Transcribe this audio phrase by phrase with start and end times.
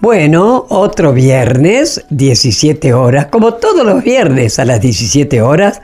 [0.00, 5.80] Bueno, otro viernes, 17 horas, como todos los viernes a las 17 horas,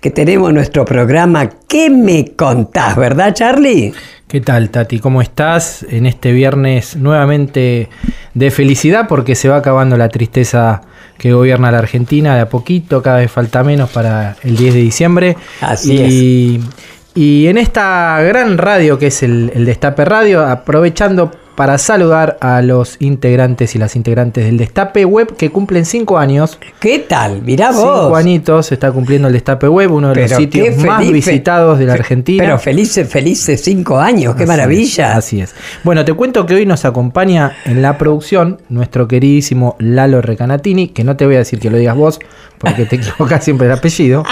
[0.00, 2.96] que tenemos nuestro programa ¿Qué me contás?
[2.96, 3.92] ¿Verdad, Charlie?
[4.28, 5.00] ¿Qué tal, Tati?
[5.00, 5.84] ¿Cómo estás?
[5.88, 7.88] En este viernes nuevamente
[8.34, 10.82] de felicidad porque se va acabando la tristeza
[11.18, 14.80] que gobierna la Argentina de a poquito, cada vez falta menos para el 10 de
[14.80, 15.36] diciembre.
[15.60, 17.16] Así y, es.
[17.16, 22.62] Y en esta gran radio que es el, el Destape Radio, aprovechando para saludar a
[22.62, 26.58] los integrantes y las integrantes del Destape Web que cumplen cinco años.
[26.80, 27.42] ¿Qué tal?
[27.42, 28.04] Mirá vos.
[28.04, 31.84] Cinco añitos está cumpliendo el Destape Web, uno de Pero los sitios más visitados de
[31.84, 32.42] la Argentina.
[32.42, 35.10] Pero felices, felices cinco años, qué Así maravilla.
[35.10, 35.54] es, así es.
[35.84, 41.04] Bueno, te cuento que hoy nos acompaña en la producción nuestro queridísimo Lalo Recanatini, que
[41.04, 42.20] no te voy a decir que lo digas vos,
[42.56, 44.24] porque te equivocas siempre el apellido.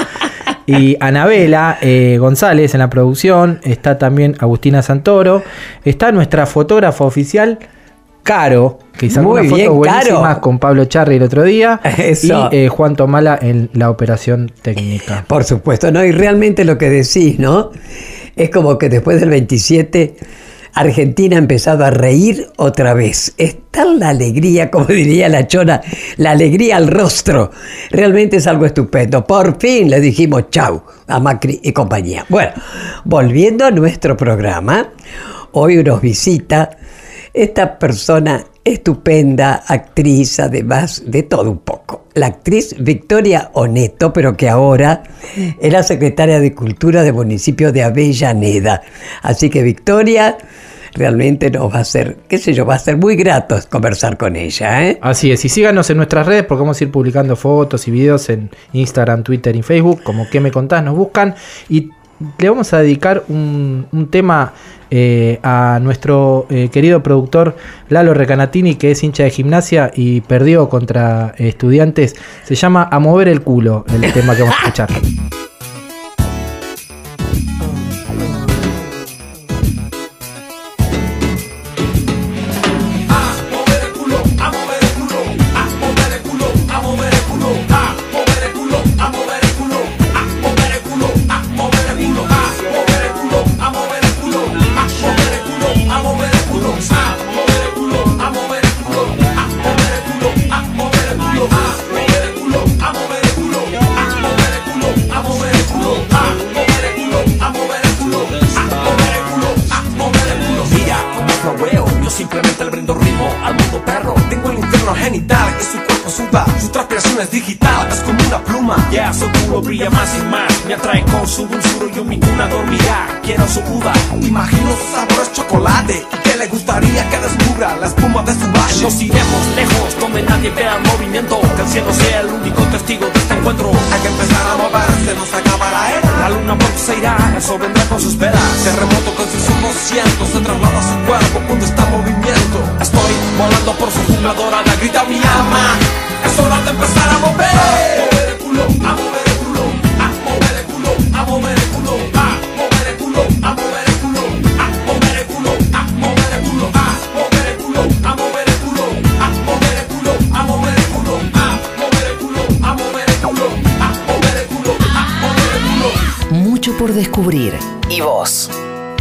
[0.68, 5.42] Y Anabela eh, González en la producción, está también Agustina Santoro,
[5.84, 7.58] está nuestra fotógrafa oficial,
[8.22, 10.40] Caro, que sacó Muy una foto bien, buenísima Caro.
[10.42, 12.50] con Pablo Charri el otro día, Eso.
[12.52, 15.24] y eh, Juan Tomala en la operación técnica.
[15.26, 16.04] Por supuesto, ¿no?
[16.04, 17.70] Y realmente lo que decís, ¿no?
[18.36, 20.16] Es como que después del 27,
[20.74, 23.34] Argentina ha empezado a reír otra vez.
[23.36, 25.80] Es tal la alegría, como diría la chona,
[26.16, 27.50] la alegría al rostro.
[27.90, 29.26] Realmente es algo estupendo.
[29.26, 32.24] Por fin le dijimos chau a Macri y compañía.
[32.28, 32.52] Bueno,
[33.04, 34.90] volviendo a nuestro programa,
[35.52, 36.70] hoy nos visita
[37.32, 42.06] esta persona estupenda, actriz, además de todo un poco.
[42.14, 45.02] La actriz Victoria Oneto, pero que ahora
[45.60, 48.82] es la secretaria de Cultura del municipio de Avellaneda.
[49.22, 50.36] Así que Victoria
[50.94, 54.36] realmente nos va a ser, qué sé yo, va a ser muy grato conversar con
[54.36, 54.88] ella.
[54.88, 54.98] ¿eh?
[55.00, 58.28] Así es, y síganos en nuestras redes porque vamos a ir publicando fotos y videos
[58.30, 61.34] en Instagram, Twitter y Facebook, como que me contás, nos buscan
[61.68, 61.90] y
[62.38, 64.52] le vamos a dedicar un, un tema
[64.90, 67.56] eh, a nuestro eh, querido productor
[67.90, 72.16] Lalo Recanatini, que es hincha de gimnasia y perdió contra eh, estudiantes.
[72.44, 74.88] Se llama A mover el culo, el tema que vamos a escuchar.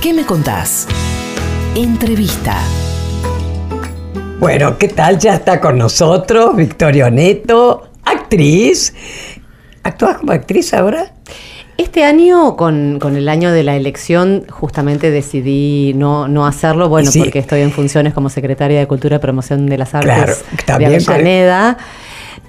[0.07, 0.87] ¿Qué me contás?
[1.75, 2.55] Entrevista.
[4.39, 5.19] Bueno, ¿qué tal?
[5.19, 8.93] Ya está con nosotros Victoria Oneto, actriz.
[9.83, 11.11] ¿Actúas como actriz ahora?
[11.77, 17.11] Este año, con, con el año de la elección, justamente decidí no, no hacerlo, bueno,
[17.11, 17.19] Sí.
[17.19, 20.63] porque estoy en funciones como secretaria de Cultura y Promoción de las Artes Claro, de
[20.63, 21.77] también con- Avellaneda.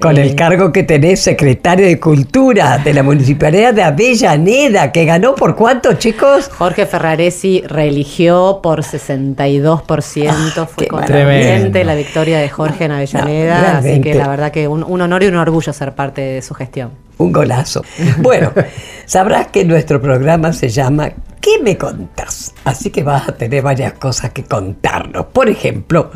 [0.01, 5.05] Con Eh, el cargo que tenés, secretario de Cultura de la Municipalidad de Avellaneda, que
[5.05, 6.49] ganó por cuántos, chicos?
[6.57, 10.69] Jorge Ferraresi reeligió por 62%.
[10.69, 13.73] Fue qué contundente la victoria de Jorge en Avellaneda.
[13.73, 16.43] No, así que la verdad que un, un honor y un orgullo ser parte de
[16.43, 16.93] su gestión.
[17.19, 17.83] Un golazo.
[18.19, 18.53] Bueno,
[19.07, 21.11] sabrás que nuestro programa se llama
[21.41, 22.55] ¿Qué me contás?
[22.65, 25.27] Así que vas a tener varias cosas que contarnos.
[25.27, 26.13] Por ejemplo,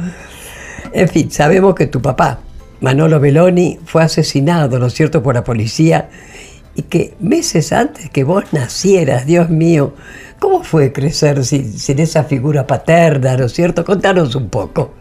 [0.93, 2.38] en fin, sabemos que tu papá
[2.82, 6.11] Manolo Belloni fue asesinado, ¿no es cierto?, por la policía
[6.75, 9.94] y que meses antes que vos nacieras, Dios mío,
[10.40, 13.84] ¿cómo fue crecer sin, sin esa figura paterna, ¿no es cierto?
[13.84, 14.94] Contanos un poco.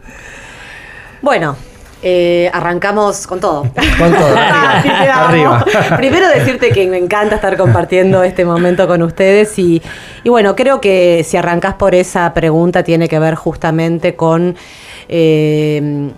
[1.22, 1.56] Bueno,
[2.02, 3.62] eh, arrancamos con todo.
[3.98, 4.36] Con todo.
[4.36, 5.64] Arriba.
[5.96, 9.82] Primero decirte que me encanta estar compartiendo este momento con ustedes y,
[10.22, 14.56] y bueno, creo que si arrancás por esa pregunta tiene que ver justamente con...
[15.08, 16.12] eh,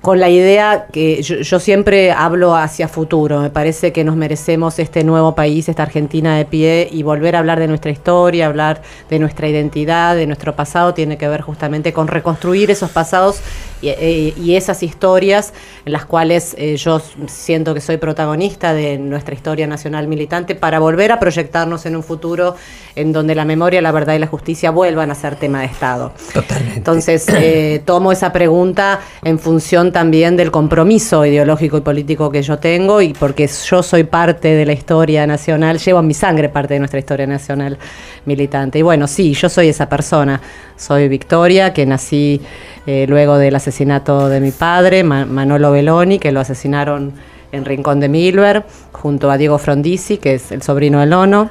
[0.00, 3.40] con la idea que yo, yo siempre hablo hacia futuro.
[3.40, 7.40] Me parece que nos merecemos este nuevo país, esta Argentina de pie y volver a
[7.40, 11.92] hablar de nuestra historia, hablar de nuestra identidad, de nuestro pasado, tiene que ver justamente
[11.92, 13.40] con reconstruir esos pasados
[13.82, 15.52] y, eh, y esas historias
[15.84, 20.78] en las cuales eh, yo siento que soy protagonista de nuestra historia nacional militante para
[20.78, 22.56] volver a proyectarnos en un futuro
[22.96, 26.12] en donde la memoria, la verdad y la justicia vuelvan a ser tema de Estado.
[26.32, 26.76] Totalmente.
[26.76, 32.58] Entonces, eh, tomo esa pregunta en función también del compromiso ideológico y político que yo
[32.58, 36.74] tengo y porque yo soy parte de la historia nacional, llevo en mi sangre parte
[36.74, 37.78] de nuestra historia nacional
[38.24, 38.78] militante.
[38.78, 40.40] Y bueno, sí, yo soy esa persona.
[40.80, 42.40] Soy Victoria, que nací
[42.86, 47.12] eh, luego del asesinato de mi padre, Ma- Manolo Belloni, que lo asesinaron
[47.52, 51.50] en Rincón de Milver, junto a Diego Frondizi, que es el sobrino del nono.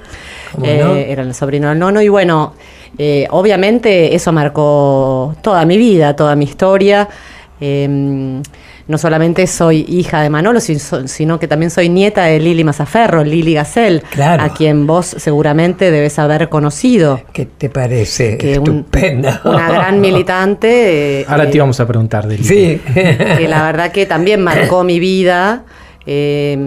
[0.53, 0.95] ¿Cómo Eh, no?
[0.95, 2.01] era el sobrino del nono.
[2.01, 2.53] Y bueno,
[2.97, 7.07] eh, obviamente eso marcó toda mi vida, toda mi historia.
[7.61, 8.41] Eh,
[8.89, 13.53] no solamente soy hija de Manolo, sino que también soy nieta de Lili Mazaferro, Lili
[13.53, 14.43] Gacel, Claro.
[14.43, 17.21] a quien vos seguramente debes haber conocido.
[17.31, 18.37] ¿Qué te parece?
[18.37, 19.41] Que un- Estupenda.
[19.45, 21.21] una gran militante.
[21.21, 22.81] eh, Ahora eh, te íbamos a preguntar de Sí.
[22.93, 25.63] que la verdad que también marcó mi vida.
[26.11, 26.57] Eh,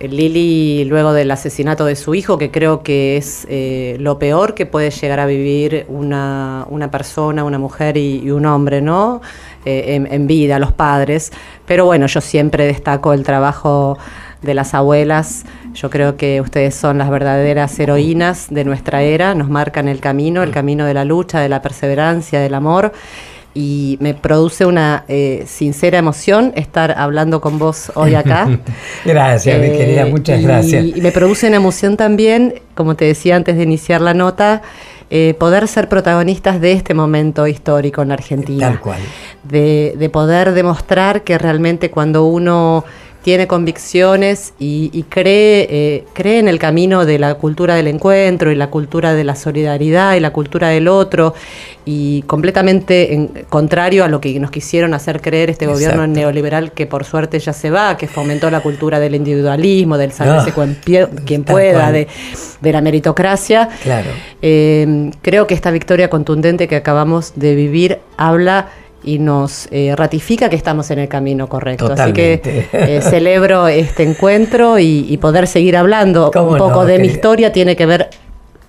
[0.00, 4.66] Lili, luego del asesinato de su hijo, que creo que es eh, lo peor que
[4.66, 9.22] puede llegar a vivir una, una persona, una mujer y, y un hombre, ¿no?
[9.64, 11.32] Eh, en, en vida, los padres.
[11.66, 13.96] Pero bueno, yo siempre destaco el trabajo
[14.42, 15.44] de las abuelas.
[15.74, 20.42] Yo creo que ustedes son las verdaderas heroínas de nuestra era, nos marcan el camino,
[20.42, 22.92] el camino de la lucha, de la perseverancia, del amor
[23.56, 28.48] y me produce una eh, sincera emoción estar hablando con vos hoy acá.
[29.04, 30.84] Gracias, mi Eh, querida, muchas y- gracias.
[30.84, 34.62] Y me produce una emoción también, como te decía antes de iniciar la nota,
[35.10, 38.68] eh, poder ser protagonistas de este momento histórico en la Argentina.
[38.68, 39.00] Tal cual.
[39.42, 42.84] De, de poder demostrar que realmente cuando uno
[43.24, 48.52] tiene convicciones y, y cree, eh, cree en el camino de la cultura del encuentro
[48.52, 51.32] y la cultura de la solidaridad y la cultura del otro
[51.86, 56.86] y completamente en, contrario a lo que nos quisieron hacer creer este gobierno neoliberal que
[56.86, 60.76] por suerte ya se va, que fomentó la cultura del individualismo, del sálvese Ah, quien,
[60.84, 62.06] pie- quien pueda, de,
[62.60, 63.70] de la meritocracia.
[63.82, 64.10] Claro.
[64.42, 68.68] Eh, creo que esta victoria contundente que acabamos de vivir habla
[69.04, 71.88] y nos eh, ratifica que estamos en el camino correcto.
[71.88, 72.50] Totalmente.
[72.50, 76.86] Así que eh, celebro este encuentro y, y poder seguir hablando ¿Cómo un poco no,
[76.86, 78.10] de mi historia tiene que ver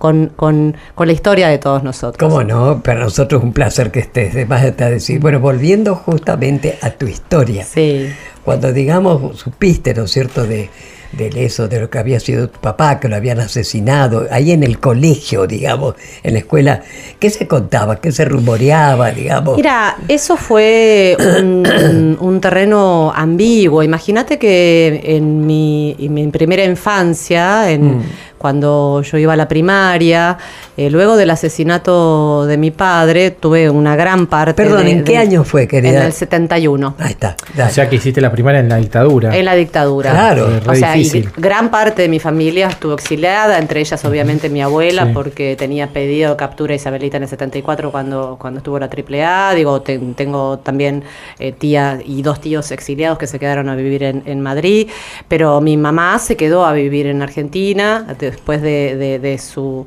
[0.05, 2.17] con, con- con la historia de todos nosotros.
[2.19, 2.81] ¿Cómo no?
[2.83, 4.35] Para nosotros es un placer que estés.
[4.35, 5.19] De más decir.
[5.19, 7.63] Bueno, volviendo justamente a tu historia.
[7.65, 8.07] Sí.
[8.43, 10.69] Cuando, digamos, supiste, ¿no es cierto?, de,
[11.11, 14.63] de eso, de lo que había sido tu papá, que lo habían asesinado, ahí en
[14.63, 16.81] el colegio, digamos, en la escuela,
[17.19, 17.95] ¿qué se contaba?
[18.01, 19.55] ¿Qué se rumoreaba, digamos?
[19.55, 23.81] Mira, eso fue un, un terreno ambiguo.
[23.81, 28.03] Imagínate que en mi, en mi primera infancia, en,
[28.37, 30.37] cuando yo iba a la primaria,
[30.77, 34.53] eh, luego del asesinato de mi padre, tuve una gran parte.
[34.53, 35.99] Perdón, de- ¿en qué de- año fue, querida?
[36.01, 36.95] En el 71.
[36.99, 37.35] Ahí está.
[37.53, 37.71] O dale.
[37.71, 39.35] sea que hiciste la primaria en la dictadura.
[39.35, 40.11] En la dictadura.
[40.11, 40.47] Claro.
[40.51, 41.29] Eh, O sea, y difícil.
[41.37, 45.11] gran parte de mi familia estuvo exiliada, entre ellas obviamente mi abuela, Sí.
[45.13, 49.53] porque tenía pedido captura isabelita en el 74 cuando, cuando estuvo la AAA.
[49.55, 51.03] Digo, te- tengo también
[51.39, 54.87] eh, tía y dos tíos exiliados que se quedaron a vivir en, en Madrid,
[55.27, 59.85] pero mi mamá se quedó a vivir en Argentina después de, de- de su...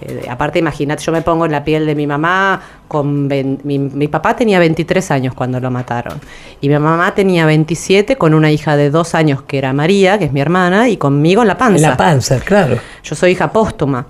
[0.00, 3.78] eh, aparte, imagínate, yo me pongo en la piel de mi mamá, con ven- mi,
[3.78, 6.20] mi papá tenía 23 años cuando lo mataron
[6.60, 10.24] y mi mamá tenía 27 con una hija de dos años que era María, que
[10.26, 11.76] es mi hermana, y conmigo en la panza.
[11.76, 12.78] En la panza, claro.
[13.02, 14.06] Yo soy hija póstuma.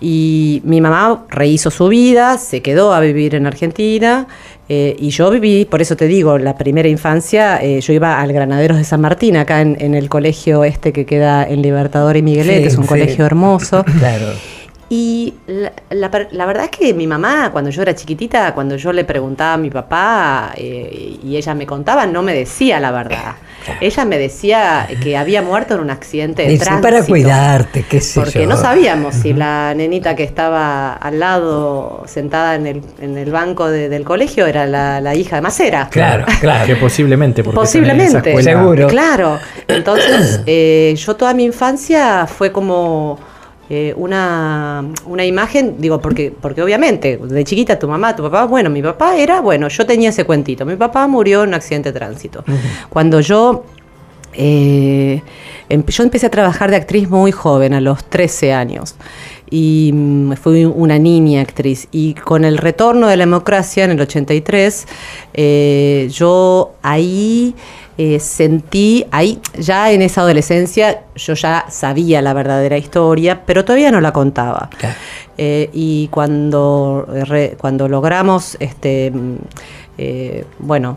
[0.00, 4.26] Y mi mamá rehizo su vida, se quedó a vivir en Argentina.
[4.68, 8.32] Eh, y yo viví, por eso te digo, la primera infancia, eh, yo iba al
[8.32, 12.22] Granaderos de San Martín, acá en, en el colegio este que queda en Libertador y
[12.22, 12.88] Miguelete, Sí, es un sí.
[12.88, 13.84] colegio hermoso.
[13.98, 14.26] Claro.
[14.90, 18.76] Y la, la per- la verdad es que mi mamá, cuando yo era chiquitita, cuando
[18.76, 22.90] yo le preguntaba a mi papá eh, y ella me contaba, no me decía la
[22.90, 23.34] verdad.
[23.82, 26.88] Ella me decía que había muerto en un accidente de Dice, tránsito.
[26.88, 28.46] para cuidarte, qué sé Porque yo.
[28.48, 33.68] no sabíamos si la nenita que estaba al lado, sentada en el, en el banco
[33.68, 35.88] de- del colegio, era la, la hija de Macera.
[35.90, 36.64] Claro, claro.
[36.66, 38.04] Que posiblemente, porque Posiblemente.
[38.04, 38.86] en esa escuela- Seguro.
[38.86, 39.38] Claro.
[39.66, 43.18] Entonces, eh, yo toda mi infancia fue como
[43.70, 48.70] eh, una, una imagen, digo, porque, porque obviamente, de chiquita tu mamá, tu papá, bueno,
[48.70, 50.64] mi papá era, bueno, yo tenía ese cuentito.
[50.64, 52.44] Mi papá murió en un accidente de tránsito.
[52.88, 53.64] Cuando yo
[54.34, 55.22] eh,
[55.68, 58.94] em- yo empecé a trabajar de actriz muy joven, a los 13 años.
[59.50, 61.88] Y mm, fui una niña actriz.
[61.90, 64.86] Y con el retorno de la democracia en el 83,
[65.34, 67.54] eh, yo ahí
[67.98, 73.90] eh, sentí, ahí ya en esa adolescencia, yo ya sabía la verdadera historia, pero todavía
[73.90, 74.70] no la contaba.
[74.78, 74.94] Claro.
[75.36, 79.36] Eh, y cuando, re- cuando logramos, este, mm,
[79.98, 80.96] eh, bueno,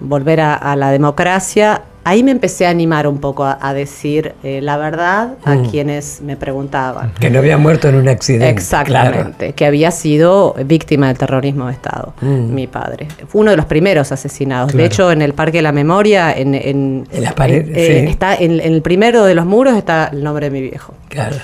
[0.00, 4.34] volver a, a la democracia, ahí me empecé a animar un poco a, a decir
[4.42, 5.70] eh, la verdad a Mm.
[5.70, 7.12] quienes me preguntaban.
[7.18, 8.48] Que no había muerto en un accidente.
[8.50, 12.54] Exactamente, que había sido víctima del terrorismo de Estado, Mm.
[12.54, 13.08] mi padre.
[13.28, 14.72] Fue uno de los primeros asesinados.
[14.72, 14.82] Claro.
[14.82, 18.10] De hecho, en el Parque de la Memoria, en, en- En las paredes, eh, sí.
[18.10, 20.94] está en, en el primero de los muros está el nombre de mi viejo.
[21.08, 21.36] Claro.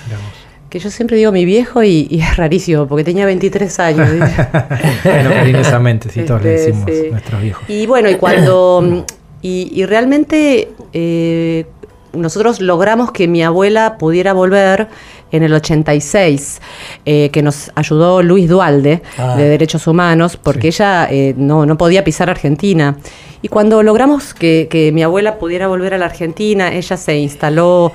[0.69, 4.09] Que yo siempre digo mi viejo y, y es rarísimo, porque tenía 23 años.
[5.05, 7.11] bueno, cariñosamente, si todos le Este, decimos sí.
[7.11, 7.65] nuestros viejos.
[7.69, 9.05] Y bueno, y cuando.
[9.43, 11.67] Y, y realmente eh,
[12.13, 14.89] nosotros logramos que mi abuela pudiera volver
[15.33, 16.61] en el 86,
[17.07, 19.37] eh, que nos ayudó Luis Dualde Ah.
[19.37, 22.97] de Derechos Humanos, porque ella eh, no, no podía pisar Argentina.
[23.43, 27.93] Y cuando logramos que, que mi abuela pudiera volver a la Argentina, ella se instaló.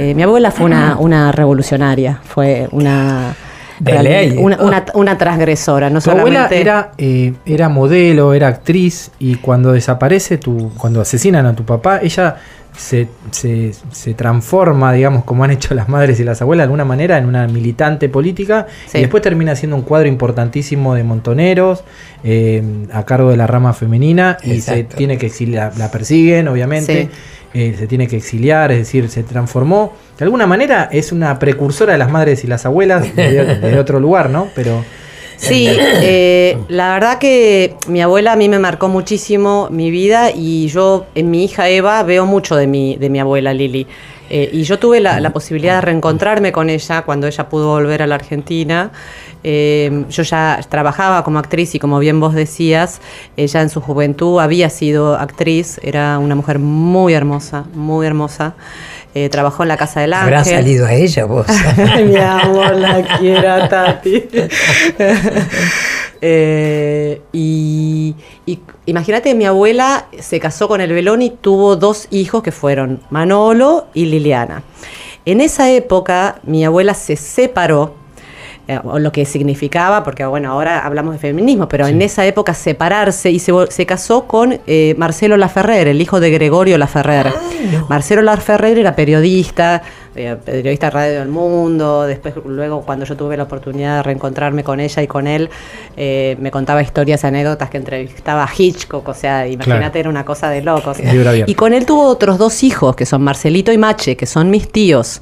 [0.00, 3.34] eh, mi abuela fue una, una revolucionaria, fue una.
[3.78, 4.36] De ley.
[4.38, 6.60] Una, una, una transgresora, no Tu abuela solamente.
[6.60, 12.00] era, eh, era modelo, era actriz, y cuando desaparece, tu, cuando asesinan a tu papá,
[12.02, 12.36] ella
[12.76, 16.84] se, se, se transforma, digamos, como han hecho las madres y las abuelas, de alguna
[16.84, 18.98] manera, en una militante política, Sí.
[18.98, 21.84] y después termina siendo un cuadro importantísimo de montoneros,
[22.24, 22.62] eh,
[22.92, 27.04] a cargo de la rama femenina, y se tiene que exiliar, la persiguen, obviamente.
[27.04, 27.08] Sí.
[27.56, 29.92] eh, se tiene que exiliar, es decir, se transformó.
[30.18, 34.00] De alguna manera es una precursora de las madres y las abuelas de, de otro
[34.00, 34.48] lugar, ¿no?
[34.56, 34.84] Pero
[35.36, 40.68] Sí, eh, la verdad que mi abuela a mí me marcó muchísimo mi vida y
[40.68, 43.86] yo en mi hija Eva veo mucho de mi, de mi abuela Lili.
[44.30, 48.02] Eh, y yo tuve la, la posibilidad de reencontrarme con ella cuando ella pudo volver
[48.02, 48.90] a la Argentina.
[49.46, 53.02] Eh, yo ya trabajaba como actriz y como bien vos decías,
[53.36, 58.54] ella en su juventud había sido actriz, era una mujer muy hermosa, muy hermosa.
[59.14, 60.34] Eh, trabajó en la Casa del Ángel.
[60.34, 61.46] Habrá salido a ella vos.
[62.04, 64.24] Mi amor, la quiero, Tati.
[66.26, 68.14] Eh, y
[68.46, 73.00] y imagínate mi abuela se casó con el Belón y tuvo dos hijos que fueron
[73.10, 74.62] Manolo y Liliana.
[75.24, 77.94] En esa época, mi abuela se separó,
[78.66, 82.54] eh, o lo que significaba, porque bueno, ahora hablamos de feminismo, pero en esa época
[82.54, 87.30] separarse y se, casó con eh, Marcelo Laferrer, el hijo de Gregorio Laferrer.
[87.90, 89.82] Marcelo Laferrer era periodista,
[90.16, 94.64] eh, periodista de Radio del Mundo, después luego cuando yo tuve la oportunidad de reencontrarme
[94.64, 95.50] con ella y con él,
[95.98, 99.98] eh, me contaba historias, anécdotas que entrevistaba a Hitchcock, o sea, imagínate, Claro.
[99.98, 100.98] era una cosa de locos.
[101.46, 104.72] Y con él tuvo otros dos hijos, que son Marcelito y Mache, que son mis
[104.72, 105.20] tíos.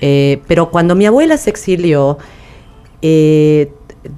[0.00, 2.18] Pero cuando mi abuela se exilió,
[3.02, 3.70] eh,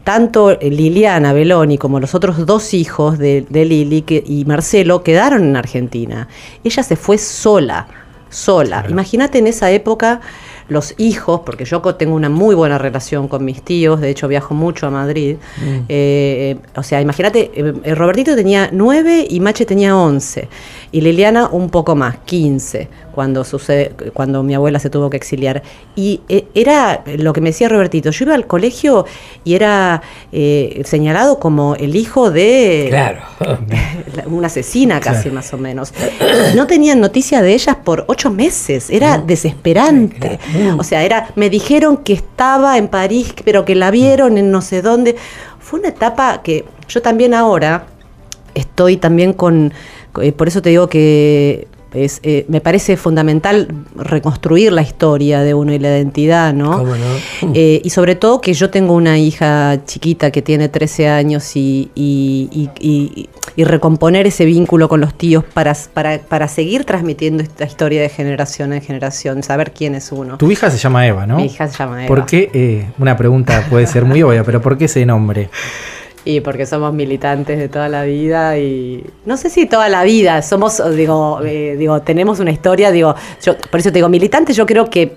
[0.04, 5.42] tanto Liliana Beloni como los otros dos hijos de, de Lili que- y Marcelo quedaron
[5.44, 6.28] en Argentina.
[6.62, 7.86] Ella se fue sola,
[8.28, 8.84] sola.
[8.90, 10.20] Imagínate en esa época
[10.68, 14.52] los hijos, porque yo tengo una muy buena relación con mis tíos, de hecho viajo
[14.52, 15.36] mucho a Madrid.
[15.62, 17.50] Eh, eh, o sea, imagínate,
[17.96, 20.46] Robertito tenía nueve y Mache tenía once.
[20.92, 22.86] Y Liliana un poco más, 15,
[23.18, 25.64] cuando, sucede, cuando mi abuela se tuvo que exiliar.
[25.96, 29.06] Y eh, era lo que me decía Robertito, yo iba al colegio
[29.42, 33.22] y era eh, señalado como el hijo de Claro.
[34.26, 35.92] una asesina casi más o menos.
[36.54, 40.38] No tenían noticia de ellas por ocho meses, era desesperante.
[40.78, 44.62] O sea, era, me dijeron que estaba en París, pero que la vieron en no
[44.62, 45.16] sé dónde.
[45.58, 47.86] Fue una etapa que yo también ahora
[48.54, 49.72] estoy también con,
[50.22, 55.54] eh, por eso te digo que es, eh, me parece fundamental reconstruir la historia de
[55.54, 56.78] uno y la identidad, ¿no?
[56.78, 57.52] ¿Cómo no?
[57.54, 61.90] Eh, y sobre todo que yo tengo una hija chiquita que tiene 13 años y,
[61.94, 67.42] y- y- y- y recomponer ese vínculo con los tíos para, para, para seguir transmitiendo
[67.42, 70.36] esta historia de generación en generación, saber quién es uno.
[70.38, 71.36] Tu hija se llama Eva, ¿no?
[71.38, 72.08] Mi hija se llama Eva.
[72.14, 72.50] ¿Por qué?
[72.52, 75.48] eh, una pregunta puede ser muy obvia, pero ¿por qué ese nombre?
[76.24, 80.42] Y porque somos militantes de toda la vida y no sé si toda la vida,
[80.42, 84.66] somos, digo, eh, digo, tenemos una historia, digo, yo, por eso te digo, militantes, yo
[84.66, 85.16] creo que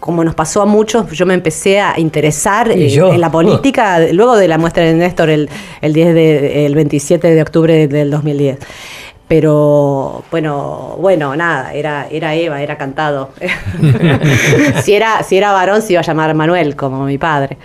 [0.00, 4.36] como nos pasó a muchos, yo me empecé a interesar eh, en la política luego
[4.36, 5.48] de la muestra de Néstor el,
[5.80, 8.58] el 10 de, el 27 de octubre del 2010.
[9.28, 13.30] Pero bueno, bueno, nada, era, era Eva, era cantado.
[14.82, 17.58] si, era, si era varón se iba a llamar Manuel, como mi padre.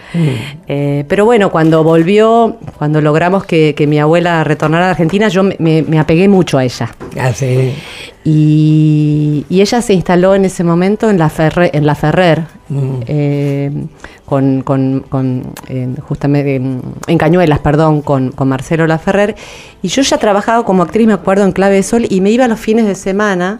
[0.68, 5.44] Eh, pero bueno, cuando volvió, cuando logramos que, que mi abuela retornara a Argentina, yo
[5.44, 6.90] me, me- me apegué mucho a ella.
[7.20, 7.74] Ah, sí.
[8.26, 12.44] Y, y ella se instaló en ese momento en la, Ferre- en la Ferrer,
[13.08, 13.70] eh,
[14.26, 19.36] con, con- con, eh, justamente en, en Cañuelas, perdón, con, con Marcelo Laferrer.
[19.82, 22.48] Y yo ya trabajaba como actriz, me acuerdo, en Clave de Sol, y me iba
[22.48, 23.60] los fines de semana,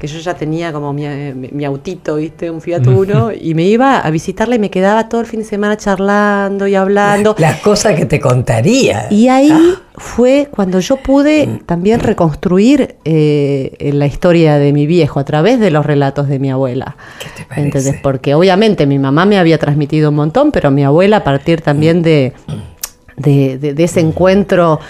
[0.00, 2.50] que yo ya tenía como mi, eh, mi- mi autito, ¿viste?
[2.50, 5.46] Un Fiat Uno, y me iba a visitarla y me quedaba todo el fin de
[5.46, 7.34] semana charlando y hablando.
[7.38, 9.06] Las cosas que te contaría.
[9.10, 9.80] Y ahí Ah.
[9.94, 15.70] fue cuando yo pude también reconstruir eh, la historia de mi viejo a través de
[15.70, 16.96] los relatos de mi abuela.
[17.18, 17.66] ¿Qué te parece?
[17.66, 17.96] ¿Entendés?
[18.02, 22.00] Porque obviamente mi mamá me había transmitido un montón, pero mi abuela a partir también
[22.02, 22.32] de,
[23.18, 24.80] de, de- de ese encuentro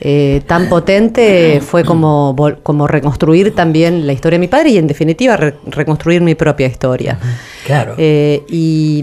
[0.00, 4.86] eh, tan potente fue como, como reconstruir también la historia de mi padre y en
[4.86, 7.18] definitiva re- reconstruir mi propia historia.
[7.64, 7.94] Claro.
[7.96, 9.02] Eh, y,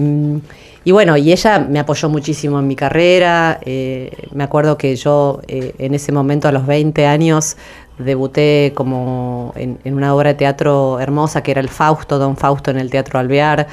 [0.86, 3.60] y bueno, y ella me apoyó muchísimo en mi carrera.
[3.66, 7.58] eh, me acuerdo que yo eh, en ese momento, a los 20 años,
[7.98, 12.72] debuté como en, en una obra de teatro hermosa que era el Fausto, Don Fausto
[12.72, 13.68] en el Teatro Alvear.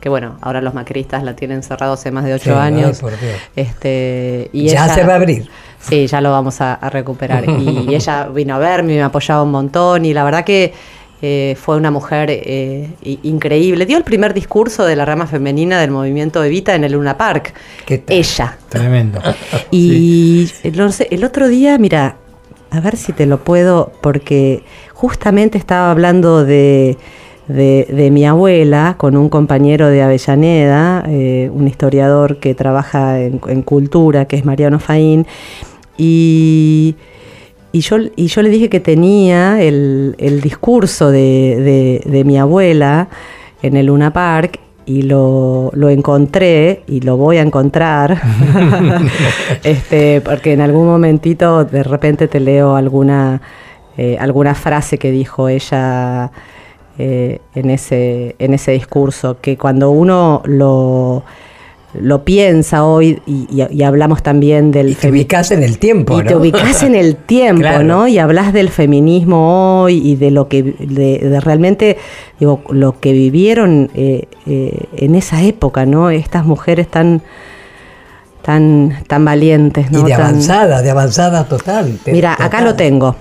[0.00, 3.00] Que bueno, ahora los macristas la tienen cerrado hace más de ocho Sí, ay, años.
[3.00, 3.32] por Dios.
[3.56, 5.48] Este, y Ya ella- se va a abrir.
[5.80, 7.48] Sí, ya lo vamos a, a recuperar.
[7.48, 10.72] Y, y ella vino a verme, me apoyaba un montón y la verdad que
[11.20, 12.90] eh, fue una mujer eh,
[13.24, 13.86] increíble.
[13.86, 17.54] Dio el primer discurso de la rama femenina del movimiento Evita en el Luna Park.
[17.84, 18.16] ¿Qué tal?
[18.16, 18.58] Ella.
[18.68, 19.20] Tremendo.
[19.70, 22.16] Y no sé, el otro día, mira,
[22.70, 24.62] a ver si te lo puedo, porque
[24.94, 26.96] justamente estaba hablando de,
[27.48, 33.40] de- de mi abuela con un compañero de Avellaneda, eh, un historiador que trabaja en,
[33.48, 35.26] en cultura, que es Mariano Faín,
[35.96, 36.94] y,
[37.72, 42.38] y yo, y yo le dije que tenía el, el discurso de, de- de mi
[42.38, 43.08] abuela
[43.62, 48.20] en el Luna Park y lo, lo encontré y lo voy a encontrar,
[49.64, 53.40] este, porque en algún momentito de repente te leo alguna,
[53.96, 56.30] eh, alguna frase que dijo ella
[56.98, 61.22] eh, en, ese, en ese discurso, que cuando uno lo,
[61.94, 66.18] lo piensa hoy y, y- y hablamos también del Y te ubicas en el tiempo,
[66.20, 66.40] y te ¿no?
[66.40, 67.84] ubicas en el tiempo, Claro.
[67.84, 68.08] ¿no?
[68.08, 71.96] Y hablas del feminismo hoy y de lo que de, de realmente
[72.40, 76.10] digo lo que vivieron eh, eh, en esa época, ¿no?
[76.10, 77.22] Estas mujeres tan
[78.42, 80.00] tan tan valientes, ¿no?
[80.00, 81.98] Y de Tan- avanzada, de avanzada total.
[82.06, 82.46] Mira, total.
[82.46, 83.16] acá lo tengo.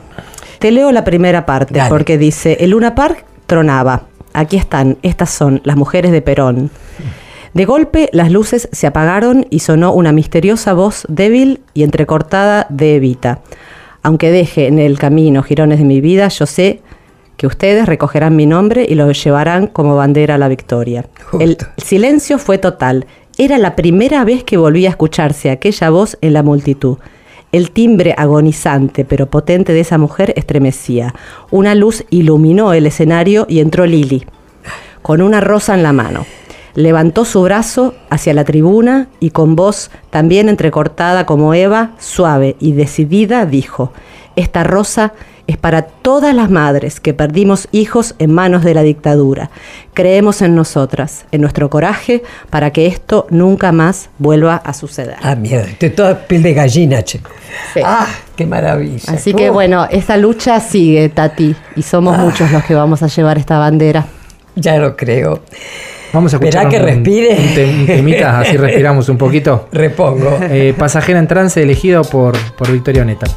[0.59, 1.89] Te leo la primera parte Dale.
[1.89, 4.03] porque dice, el Luna Park tronaba.
[4.33, 6.69] Aquí están, estas son las mujeres de Perón.
[7.53, 12.97] De golpe las luces se apagaron y sonó una misteriosa voz débil y entrecortada de
[12.97, 13.39] Evita.
[14.03, 16.81] Aunque deje en el camino girones de mi vida, yo sé
[17.35, 21.05] que ustedes recogerán mi nombre y lo llevarán como bandera a la victoria.
[21.39, 23.07] El silencio fue total.
[23.37, 26.97] Era la primera vez que volvía a escucharse aquella voz en la multitud.
[27.51, 31.13] El timbre agonizante pero potente de esa mujer estremecía.
[31.49, 34.25] Una luz iluminó el escenario y entró Lili,
[35.01, 36.25] con una rosa en la mano.
[36.75, 42.73] Levantó su brazo hacia la tribuna y con voz también entrecortada como Eva, suave y
[42.73, 43.93] decidida, dijo,
[44.37, 45.11] Esta rosa
[45.47, 49.49] es para todas las madres que perdimos hijos en manos de la dictadura.
[49.93, 55.15] Creemos en nosotras, en nuestro coraje, para que esto nunca más vuelva a suceder.
[55.21, 57.19] Ah, mierda, estoy toda piel de gallina, che.
[57.73, 57.79] Sí.
[57.83, 59.11] Ah, qué maravilla.
[59.13, 63.07] Así que Oh, bueno, esta lucha sigue, Tati, y somos muchos los que vamos a
[63.07, 64.05] llevar esta bandera.
[64.55, 65.41] Ya lo creo.
[66.13, 67.31] Vamos a escuchar que un- respire.
[67.39, 69.67] Un, tem- un temita, así respiramos un poquito.
[69.71, 70.37] Repongo.
[70.41, 73.27] Eh, pasajera en trance elegido por, por Victoria Neta.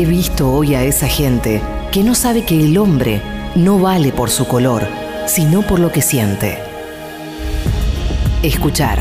[0.00, 1.60] He visto hoy a esa gente
[1.92, 3.20] que no sabe que el hombre
[3.54, 4.82] no vale por su color,
[5.26, 6.56] sino por lo que siente.
[8.42, 8.98] Escuchar,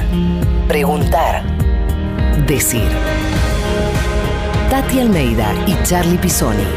[0.68, 1.44] preguntar,
[2.46, 2.84] decir.
[4.70, 6.68] Tati Almeida y Charlie Pisoni.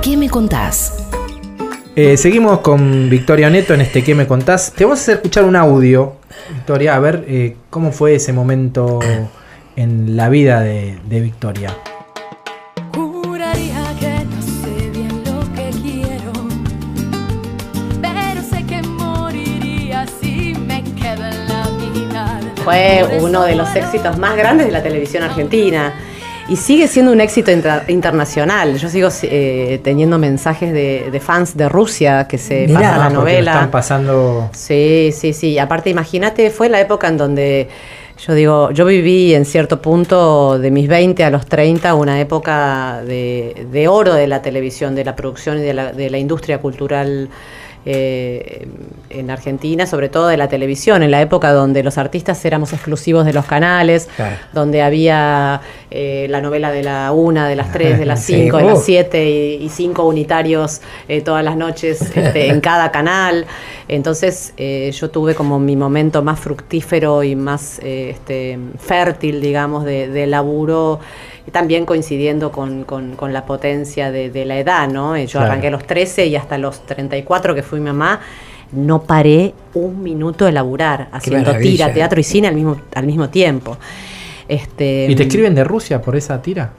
[0.00, 1.08] ¿Qué me contás?
[1.96, 4.72] Eh, seguimos con Victoria Neto en este ¿Qué me contás?
[4.76, 6.12] Te vamos a hacer escuchar un audio,
[6.54, 9.00] Victoria, a ver eh, cómo fue ese momento
[9.74, 11.76] en la vida de, de Victoria.
[22.68, 25.94] Fue uno de los éxitos más grandes de la televisión argentina.
[26.48, 28.78] Y sigue siendo un éxito inter- internacional.
[28.78, 33.10] Yo sigo eh, teniendo mensajes de, de fans de Rusia que se Mirá, pasa la
[33.10, 33.52] novela.
[33.52, 34.48] Están pasando.
[34.52, 35.58] Sí, sí, sí.
[35.58, 37.68] Aparte, imagínate, fue la época en donde
[38.26, 43.02] yo digo, yo viví en cierto punto de mis 20 a los 30 una época
[43.06, 46.58] de, de oro de la televisión, de la producción y de la, de la industria
[46.58, 47.28] cultural
[47.86, 48.68] eh,
[49.10, 53.24] en Argentina, sobre todo de la televisión, en la época donde los artistas éramos exclusivos
[53.24, 54.36] de los canales, Claro.
[54.52, 55.60] donde había
[55.90, 58.68] eh, la novela de la una, de las tres, de las Sí, cinco, de uh.
[58.70, 63.46] las siete y, y cinco unitarios eh, todas las noches este, en cada canal.
[63.88, 70.26] Entonces yo tuve como mi momento más fructífero y más este, fértil, digamos, de, de
[70.26, 71.00] laburo,
[71.52, 75.16] también coincidiendo con, con- con la potencia de, de la edad, ¿no?
[75.16, 75.46] Eh, Yo Claro.
[75.46, 78.20] arranqué a los 13 y hasta los 34 que fui mamá.
[78.72, 83.28] No paré un minuto de laburar, haciendo tira, teatro y cine al mismo, al mismo
[83.30, 83.78] tiempo.
[84.46, 86.72] Este, ¿Y te escriben de Rusia por esa tira?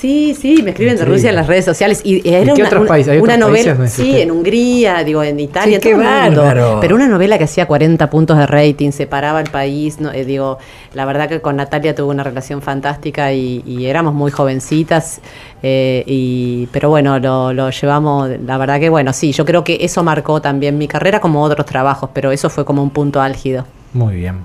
[0.00, 1.04] Sí, sí, me escriben de.
[1.04, 2.00] Rusia en las redes sociales.
[2.04, 3.12] Y era ¿Y qué una, otros países?
[3.12, 6.08] ¿Hay una otros países novela, donde sí, en Hungría, digo, en Italia, Sí, todo qué
[6.08, 6.78] el mundo.
[6.80, 10.00] Pero una novela que hacía 40 puntos de rating, separaba el país.
[10.00, 10.56] no, eh, digo,
[10.94, 15.20] la verdad que con Natalia tuve una relación fantástica y, y éramos muy jovencitas.
[15.62, 19.78] eh, y, pero bueno, lo, lo llevamos, la verdad que bueno, sí, yo creo que
[19.82, 23.66] eso marcó también mi carrera como otros trabajos, pero eso fue como un punto álgido.
[23.92, 24.44] Muy bien.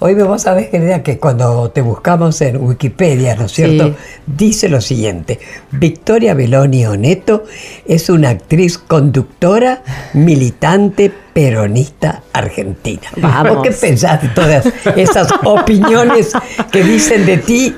[0.00, 3.88] Hoy vos sabés, querida, que cuando te buscamos en Wikipedia, ¿no es cierto?
[3.88, 3.94] Sí.
[4.26, 5.38] Dice lo siguiente:
[5.70, 7.44] Victoria Beloni Oneto
[7.86, 13.08] es una actriz conductora, militante, peronista argentina.
[13.16, 13.56] Vamos.
[13.56, 16.32] ¿Vos qué pensás de todas esas opiniones
[16.70, 17.74] que dicen de ti?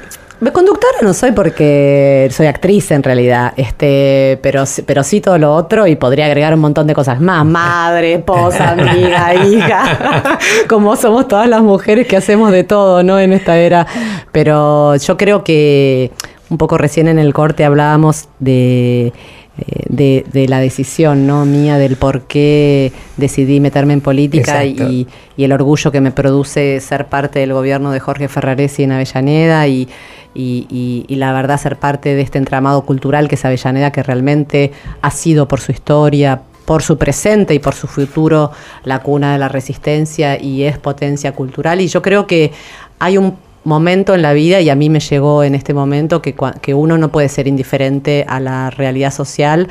[0.52, 5.52] Conductora no soy porque soy actriz en realidad, este, pero, sí- pero sí todo lo
[5.54, 11.26] otro y podría agregar un montón de cosas más, madre, esposa, amiga, hija, como somos
[11.26, 13.18] todas las mujeres que hacemos de todo, ¿no?
[13.18, 13.86] En esta era.
[14.30, 16.12] Pero yo creo que
[16.50, 19.12] un poco recién en el corte hablábamos de, eh,
[19.88, 21.44] de, de la decisión, ¿no?
[21.46, 26.78] Mía del por qué decidí meterme en política y, y el orgullo que me produce
[26.80, 29.88] ser parte del gobierno de Jorge Ferraresi en Avellaneda y,
[30.34, 35.10] y- la verdad ser parte de este entramado cultural que es Avellaneda, que realmente ha
[35.10, 38.50] sido por su historia, por su presente y por su futuro
[38.84, 41.80] la cuna de la resistencia y es potencia cultural.
[41.80, 42.52] Y yo creo que
[42.98, 46.34] hay un momento en la vida, y a mí me llegó en este momento, que,
[46.62, 49.68] que uno no puede ser indiferente a la realidad social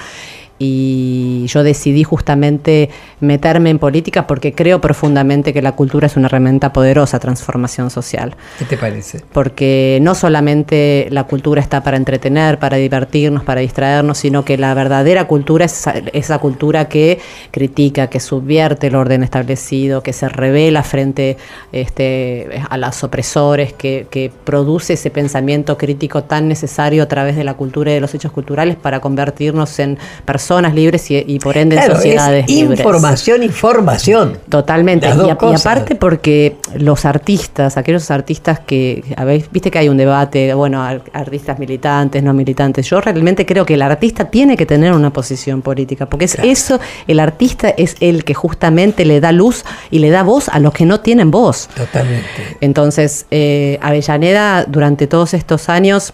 [0.60, 2.90] y yo decidí justamente
[3.20, 7.90] meterme en política porque creo profundamente que la cultura es una herramienta poderosa de transformación
[7.90, 8.36] social.
[8.58, 9.22] ¿Qué te parece?
[9.34, 14.74] Porque no solamente la cultura está para entretener, para divertirnos, para distraernos, sino que la
[14.74, 17.20] verdadera cultura es esa, cultura que
[17.52, 21.38] critica, que subvierte el orden establecido, que se revela frente
[21.72, 27.44] este, a los opresores, que, que produce ese pensamiento crítico tan necesario a través de
[27.44, 31.58] la cultura y de los hechos culturales para convertirnos en personas libres y, y por
[31.58, 32.80] ende en Claro, sociedades es libres.
[32.80, 34.38] información y formación.
[34.50, 35.08] Totalmente.
[35.08, 35.66] Y, a- y cosas.
[35.66, 41.02] aparte porque los artistas, aquellos artistas que, habéis, viste que hay un debate, bueno, ar-
[41.14, 42.90] artistas militantes, no militantes.
[42.90, 46.80] Yo realmente creo que el artista tiene que tener una posición política, porque es eso,
[47.08, 50.74] el artista es el que justamente le da luz y le da voz a los
[50.74, 51.68] que no tienen voz.
[51.76, 52.28] Totalmente.
[52.62, 56.14] Entonces, eh, Avellaneda durante todos estos años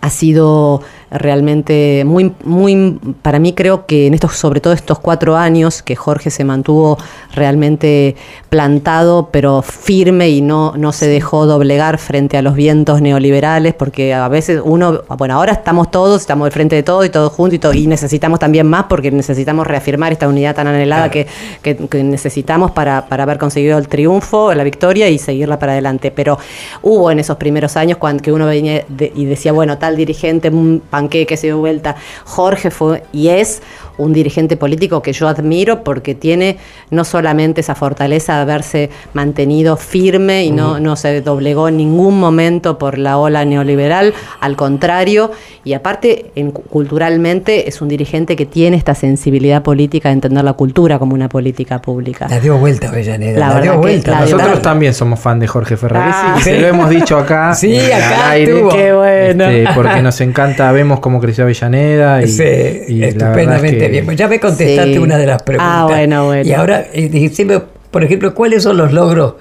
[0.00, 5.36] ha sido realmente muy, muy, para mí creo que en estos, sobre todo estos cuatro
[5.36, 6.98] años que Jorge se mantuvo
[7.34, 8.16] realmente
[8.48, 14.12] plantado, pero firme y no, no se dejó doblegar frente a los vientos neoliberales, porque
[14.14, 17.54] a veces uno, bueno, ahora estamos todos, estamos al frente de todo y todos juntos
[17.54, 21.26] y, todo, y necesitamos también más porque necesitamos reafirmar esta unidad tan anhelada que,
[21.62, 26.10] que- que necesitamos para, para haber conseguido el triunfo, la victoria y seguirla para adelante.
[26.10, 26.38] Pero
[26.82, 30.50] hubo en esos primeros años cuando que uno venía de- y decía, bueno, tal dirigente,
[30.98, 31.96] un panqueque se dio vuelta.
[32.24, 33.62] Jorge fue y es
[33.98, 36.56] un dirigente político que yo admiro porque tiene
[36.90, 42.18] no solamente esa fortaleza de haberse mantenido firme y no, no se doblegó en ningún
[42.18, 45.30] momento por la ola neoliberal, al contrario,
[45.64, 50.54] y aparte en- culturalmente es un dirigente que tiene esta sensibilidad política de entender la
[50.54, 52.26] cultura como una política pública.
[52.30, 53.38] La dio vuelta Avellaneda.
[53.38, 54.12] La La, dio vuelta.
[54.12, 56.60] la Nosotros también somos fan de Jorge Ferraresi Ah, y se sí.
[56.60, 57.54] lo hemos dicho acá.
[57.58, 58.68] Sí, eh, acá al aire, estuvo.
[58.70, 59.44] Qué bueno.
[59.44, 63.87] este, porque nos encanta, vemos cómo creció Avellaneda y, Sí, y la verdad es estupendamente
[63.88, 64.04] que- bien.
[64.06, 64.98] Pues ya me contestaste Sí.
[64.98, 65.72] una de las preguntas.
[65.74, 66.48] Ah, bueno, bueno.
[66.48, 69.34] Y ahora, eh, decime, por ejemplo, ¿cuáles son los logros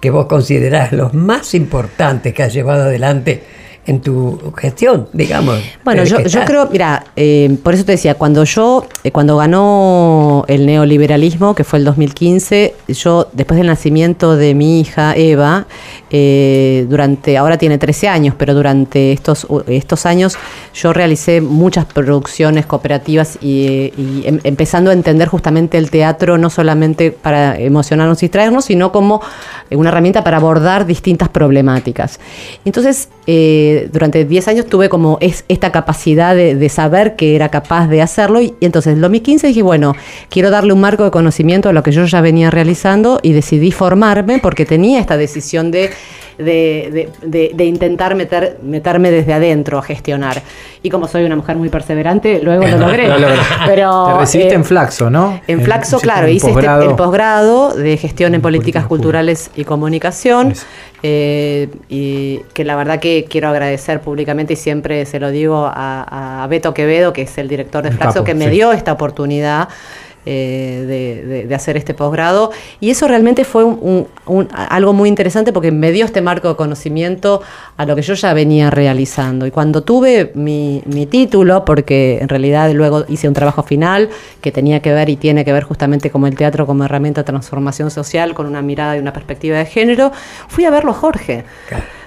[0.00, 3.42] que vos considerás los más importantes que has llevado adelante
[3.86, 5.58] en tu gestión, digamos?
[5.84, 10.44] Bueno, yo, yo creo, mira, eh, por eso te decía, cuando yo, eh, cuando ganó
[10.48, 15.66] el neoliberalismo, que fue el 2015, yo, después del nacimiento de mi hija Eva,
[16.10, 20.36] eh, durante, ahora tiene 13 años, pero durante estos, estos años
[20.74, 23.92] yo realicé muchas producciones cooperativas y,
[24.24, 29.20] em- empezando a entender justamente el teatro, no solamente para emocionarnos y distraernos, sino como
[29.70, 32.18] una herramienta para abordar distintas problemáticas.
[32.64, 37.88] Entonces, eh, durante 10 años tuve como es, esta capacidad de, saber que era capaz
[37.88, 39.94] de hacerlo y, y entonces en el 2015 dije, bueno,
[40.28, 43.72] quiero darle un marco de conocimiento a lo que yo ya venía realizando y decidí
[43.72, 45.90] formarme porque tenía esta decisión de,
[46.38, 50.40] de, de- de- de intentar meter, meterme desde adentro a gestionar.
[50.82, 53.08] Y como soy una mujer muy perseverante, luego lo logré.
[53.08, 53.36] Lo logré.
[53.66, 55.40] Pero, Te recibiste eh, en Flaxo, ¿no?
[55.46, 60.54] en Flaxo, claro, hice este- el posgrado de gestión en políticas culturales y comunicación,
[61.02, 66.42] eh, y que la verdad que quiero agradecer públicamente y siempre se lo digo a,
[66.42, 68.50] a Beto Quevedo, que es el director de Flaxo, capo, que me sí.
[68.52, 69.68] dio esta oportunidad.
[70.26, 72.50] Eh, de, de- de hacer este posgrado.
[72.80, 76.56] Y eso realmente fue un- un- algo muy interesante porque me dio este marco de
[76.56, 77.42] conocimiento
[77.76, 79.46] a lo que yo ya venía realizando.
[79.46, 84.08] Y cuando tuve mi, mi título porque en realidad luego hice un trabajo final
[84.40, 87.24] que tenía que ver y tiene que ver justamente como el teatro como herramienta de
[87.26, 90.12] transformación social con una mirada y una perspectiva de género
[90.48, 91.44] fui a verlo Jorge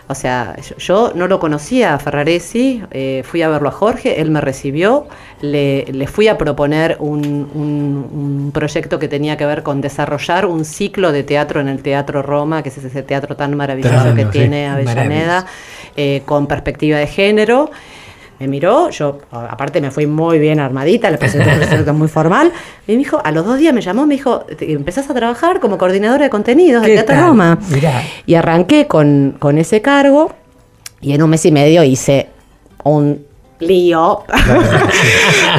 [0.08, 4.20] o sea, yo, yo no lo conocía a Ferraresi, eh, fui a verlo a Jorge,
[4.22, 5.08] él me recibió,
[5.42, 7.20] le, le fui a proponer un,
[7.54, 8.10] un-
[8.46, 12.22] un proyecto que tenía que ver con desarrollar un ciclo de teatro en el Teatro
[12.22, 15.46] Roma, que es ese teatro tan maravilloso que sí, tiene Avellaneda,
[15.96, 17.72] eh, con perspectiva de género.
[18.39, 22.52] Me miró, yo aparte me fui muy bien armadita, le presenté un proyecto muy formal,
[22.88, 25.60] y me dijo, a los dos días me llamó, me dijo, "Te- empezás a trabajar
[25.60, 27.28] como coordinadora de contenidos del ¿Qué Teatro?
[27.28, 27.58] Roma.
[27.69, 28.02] Mirá.
[28.26, 30.32] Y arranqué con, con ese cargo
[31.00, 32.28] y en un mes y medio hice
[32.84, 33.26] un
[33.60, 34.24] lío.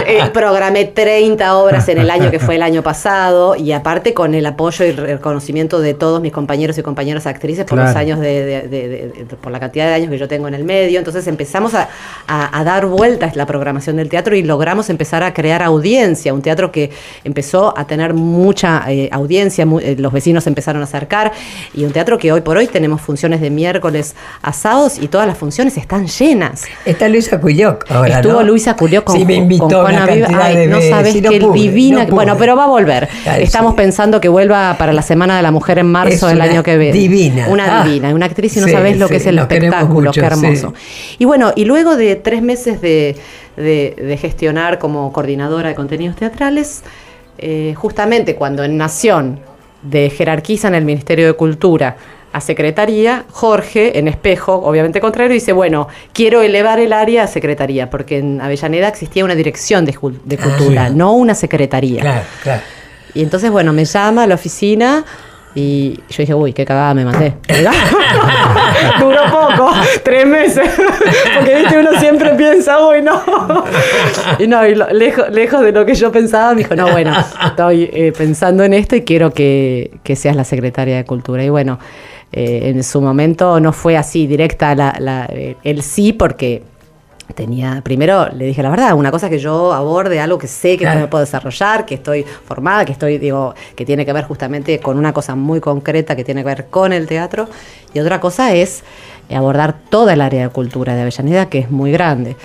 [0.07, 4.35] Eh, programé 30 obras en el año que fue el año pasado y aparte con
[4.35, 8.18] el apoyo y el reconocimiento de todos mis compañeros y compañeras actrices por los años
[8.20, 10.64] de, de- de- de- de- por la cantidad de años que yo tengo en el
[10.64, 10.98] medio.
[10.98, 11.88] Entonces empezamos a,
[12.26, 16.42] a- a dar vueltas la programación del teatro y logramos empezar a crear audiencia, un
[16.42, 16.90] teatro que
[17.22, 21.33] empezó a tener mucha eh, audiencia, eh, los vecinos se empezaron a acercar
[21.72, 25.26] y un teatro que hoy por hoy tenemos funciones de miércoles a sábados y todas
[25.26, 26.64] las funciones están llenas.
[26.85, 28.42] Está Luisa Cuyoc ahora, Estuvo ¿no?
[28.42, 30.28] Luisa Culió con, sí, me invitó con Juana Viva.
[30.42, 32.04] Ay, de no sabes no qué divina.
[32.04, 33.09] no bueno, pero va a volver.
[33.38, 33.76] Estamos sí.
[33.76, 36.92] pensando que vuelva para la Semana de la Mujer en marzo del año que viene.
[36.98, 37.46] divina.
[37.48, 37.85] Una Ah.
[37.85, 40.09] divina, una actriz y no Sí, sabes lo que es el espectáculo.
[40.11, 40.74] mucho, qué hermoso.
[41.18, 43.16] Y bueno, y luego de tres meses de,
[43.57, 46.83] de- de gestionar como coordinadora de contenidos teatrales,
[47.38, 49.40] eh, justamente cuando en Nación
[49.83, 51.96] de jerarquizan el Ministerio de Cultura
[52.35, 57.88] a Secretaría, Jorge, en espejo, obviamente contrario, dice, bueno, quiero elevar el área a Secretaría,
[57.90, 62.01] porque en Avellaneda existía una dirección de, de cultura, no una Secretaría.
[62.01, 62.62] Claro, claro.
[63.14, 65.05] Y entonces, bueno, me llama a la oficina
[65.55, 67.35] y yo dije, uy, qué cagada me mandé.
[68.99, 69.70] Duró poco,
[70.03, 70.68] tres meses.
[71.37, 73.23] Porque viste, uno siempre piensa, uy, no.
[74.38, 77.14] Y no, y lo- lejos, lejos de lo que yo pensaba, me dijo, no, bueno,
[77.47, 81.44] estoy eh, pensando en esto y quiero que, que seas la secretaria de Cultura.
[81.44, 81.79] Y bueno,
[82.37, 86.62] eh, en su momento no fue así directa la- la- eh, el sí, porque
[87.35, 90.85] tenía, primero le dije la verdad, una cosa que yo aborde, algo que sé que
[90.85, 91.01] Claro.
[91.01, 94.99] me puedo desarrollar, que estoy formada, que estoy, digo, que tiene que ver justamente con
[94.99, 97.49] una cosa muy concreta que tiene que ver con el teatro,
[97.94, 98.83] y otra cosa es
[99.35, 102.37] abordar toda el área de cultura de Avellaneda, que es muy grande.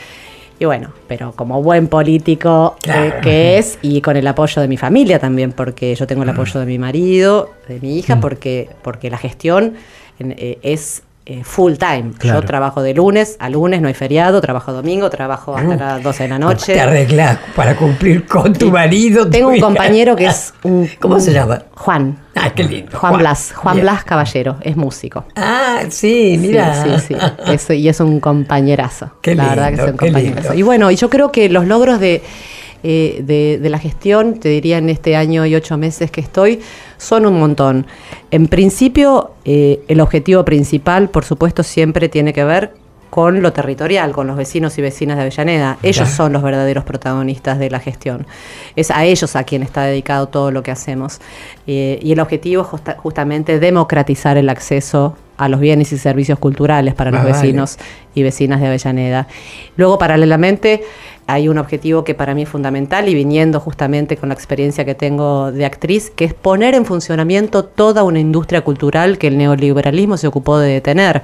[0.60, 4.76] Y bueno, pero como buen político eh, que es, y con el apoyo de mi
[4.76, 9.10] familia también, porque yo tengo el apoyo de mi marido, de mi hija, porque, porque
[9.10, 9.76] la gestión
[10.20, 12.12] eh, es eh, full time.
[12.18, 12.42] Claro.
[12.42, 16.24] Yo trabajo de lunes a lunes, no hay feriado, trabajo domingo, trabajo hasta las 12
[16.24, 16.74] de la noche.
[16.74, 19.26] Te arreglás para cumplir con tu marido.
[19.26, 19.66] tu Tengo un hija.
[19.68, 20.90] compañero que es un...
[21.00, 21.62] ¿Cómo se llama?
[21.76, 22.18] Juan.
[22.36, 22.98] Ah, qué lindo.
[22.98, 23.86] Juan, Blas, Juan Bien.
[23.86, 25.26] Blas Caballero, es músico.
[25.36, 26.84] Ah, sí, mira.
[26.84, 27.52] Sí, sí, sí.
[27.52, 29.12] Es- y es un compañerazo.
[29.22, 30.54] Qué la verdad que es un compañerazo.
[30.56, 32.24] Y bueno, y yo creo que los logros de
[32.84, 36.60] eh, de, de la gestión, te diría en este año y ocho meses que estoy,
[36.98, 37.86] son un montón.
[38.32, 42.74] En principio, eh, el objetivo principal, por supuesto, siempre tiene que ver
[43.10, 45.80] con lo territorial, con los vecinos y vecinas de Avellaneda.
[45.82, 48.28] Ellos son los verdaderos protagonistas de la gestión.
[48.76, 51.20] Es a ellos a quien está dedicado todo lo que hacemos.
[51.66, 56.38] Eh, y el objetivo es justa- justamente democratizar el acceso a los bienes y servicios
[56.38, 57.42] culturales para los Más vale.
[57.42, 57.78] vecinos
[58.14, 59.28] y vecinas de Avellaneda.
[59.76, 60.84] Luego, paralelamente,
[61.30, 64.96] hay un objetivo que para mí es fundamental y viniendo justamente con la experiencia que
[64.96, 70.18] tengo de actriz, que es poner en funcionamiento toda una industria cultural que el neoliberalismo
[70.18, 71.22] se ocupó de detener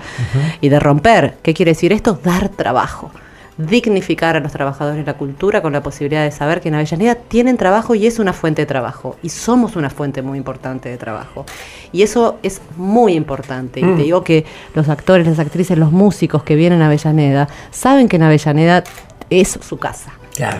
[0.61, 1.35] y de romper.
[1.41, 2.19] ¿Qué quiere decir esto?
[2.23, 3.11] Dar trabajo.
[3.57, 7.15] Dignificar a los trabajadores de la cultura con la posibilidad de saber que en Avellaneda
[7.15, 9.15] tienen trabajo y es una fuente de trabajo.
[9.23, 11.45] Y somos una fuente muy importante de trabajo.
[11.93, 13.79] Y eso es muy importante.
[13.79, 18.09] Y te digo que los actores, las actrices, los músicos que vienen a Avellaneda saben
[18.09, 18.83] que en Avellaneda
[19.29, 20.11] es su casa.
[20.35, 20.57] Claro.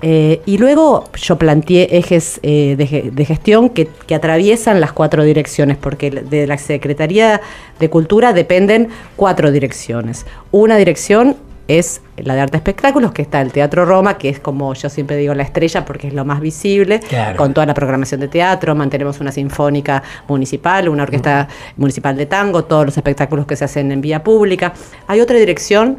[0.00, 5.24] Eh, y luego yo planteé ejes eh, de, de gestión que, que atraviesan las cuatro
[5.24, 7.40] direcciones, porque de la Secretaría
[7.80, 10.24] de Cultura dependen cuatro direcciones.
[10.52, 11.36] Una dirección
[11.68, 15.16] es la de arte espectáculos, que está el Teatro Roma, que es como yo siempre
[15.16, 17.36] digo la estrella porque es lo más visible, Claro.
[17.36, 22.64] con toda la programación de teatro, mantenemos una sinfónica municipal, una orquesta municipal de tango,
[22.64, 24.72] todos los espectáculos que se hacen en vía pública.
[25.06, 25.98] Hay otra dirección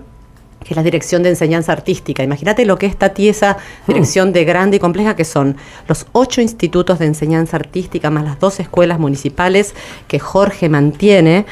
[0.64, 2.22] que es la dirección de enseñanza artística.
[2.22, 5.56] Imagínate lo que es Tati, esa dirección de grande y compleja que son
[5.88, 9.74] los ocho institutos de enseñanza artística más las dos escuelas municipales
[10.08, 11.46] que Jorge mantiene.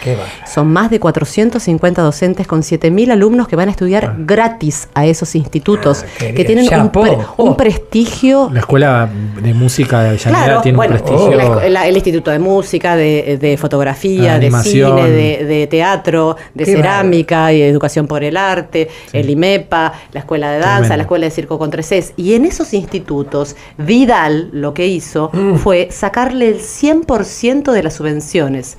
[0.46, 5.36] Son más de 450 docentes con 7.000 alumnos que van a estudiar gratis a esos
[5.36, 7.02] institutos, Ah, que tienen un, Chapó.
[7.02, 7.58] pre- un Oh.
[7.58, 9.10] prestigio La escuela
[9.42, 11.36] de música de Avellaneda Claro, tiene bueno, un prestigio.
[11.38, 14.52] la escu- la- el Instituto de Música, de, de Fotografía, Ah, de.
[14.64, 19.94] Cine, de, de Teatro, de Qué Cerámica y de Educación por el Arte, el IMEPA,
[20.12, 20.98] la Escuela de Danza, Tremendo.
[20.98, 22.14] la Escuela de Circo con tres Cs.
[22.18, 25.56] Y en esos institutos, Vidal lo que hizo Mm.
[25.58, 28.78] fue sacarle el 100% de las subvenciones.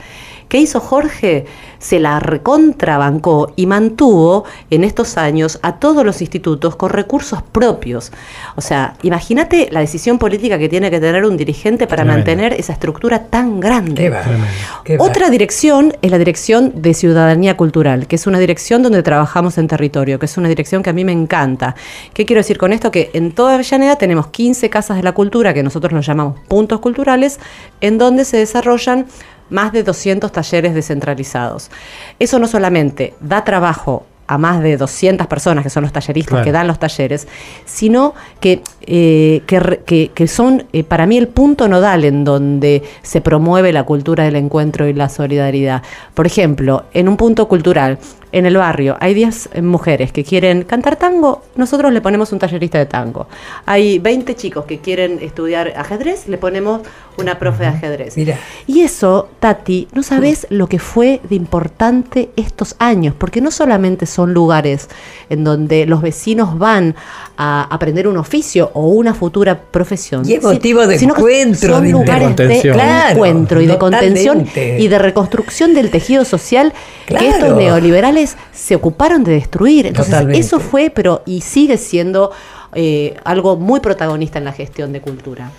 [0.49, 1.45] ¿Qué hizo Jorge?
[1.79, 8.11] Se la recontrabancó y mantuvo en estos años a todos los institutos con recursos propios.
[8.57, 12.19] O sea, imagínate la decisión política que tiene que tener un dirigente para Tremendo.
[12.19, 14.03] mantener esa estructura tan grande.
[14.05, 14.39] Qué bárbaro.
[14.85, 19.59] Qué Otra dirección es la dirección de ciudadanía cultural, que es una dirección donde trabajamos
[19.59, 21.77] en territorio, que es una dirección que a mí me encanta.
[22.15, 22.91] ¿Qué quiero decir con esto?
[22.91, 26.81] Que en toda Avellaneda tenemos 15 casas de la cultura, que nosotros los llamamos puntos
[26.81, 27.39] culturales,
[27.81, 29.07] en donde se desarrollan
[29.51, 31.71] más de 200 talleres descentralizados.
[32.19, 36.45] Eso no solamente da trabajo a más de 200 personas, que son los talleristas Claro.
[36.45, 37.27] que dan los talleres,
[37.65, 43.23] sino que, eh, que- que son eh, para mí el punto nodal en donde se
[43.23, 45.83] promueve la cultura del encuentro y la solidaridad.
[46.13, 47.99] Por ejemplo, en un punto cultural,
[48.33, 52.79] en el barrio, hay 10 mujeres que quieren cantar tango, nosotros le ponemos un tallerista
[52.79, 53.27] de tango.
[53.67, 56.83] Hay 20 chicos que quieren estudiar ajedrez, le ponemos
[57.17, 58.17] una profe de ajedrez.
[58.17, 58.39] Mira.
[58.67, 64.07] Y eso, Tati, no sabes lo que fue de importante estos años, porque no solamente
[64.07, 64.89] son lugares
[65.31, 66.95] en donde los vecinos van
[67.37, 70.29] a aprender un oficio o una futura profesión.
[70.29, 72.61] Y es si- motivo de sino encuentro, son de lugares de.
[72.61, 76.73] Claro, encuentro y de contención y de reconstrucción del tejido social
[77.07, 78.18] que estos neoliberales
[78.53, 79.87] se ocuparon de destruir.
[79.87, 80.41] Entonces, Totalmente.
[80.41, 82.31] eso fue, pero y sigue siendo
[82.75, 85.51] eh, algo muy protagonista en la gestión de cultura.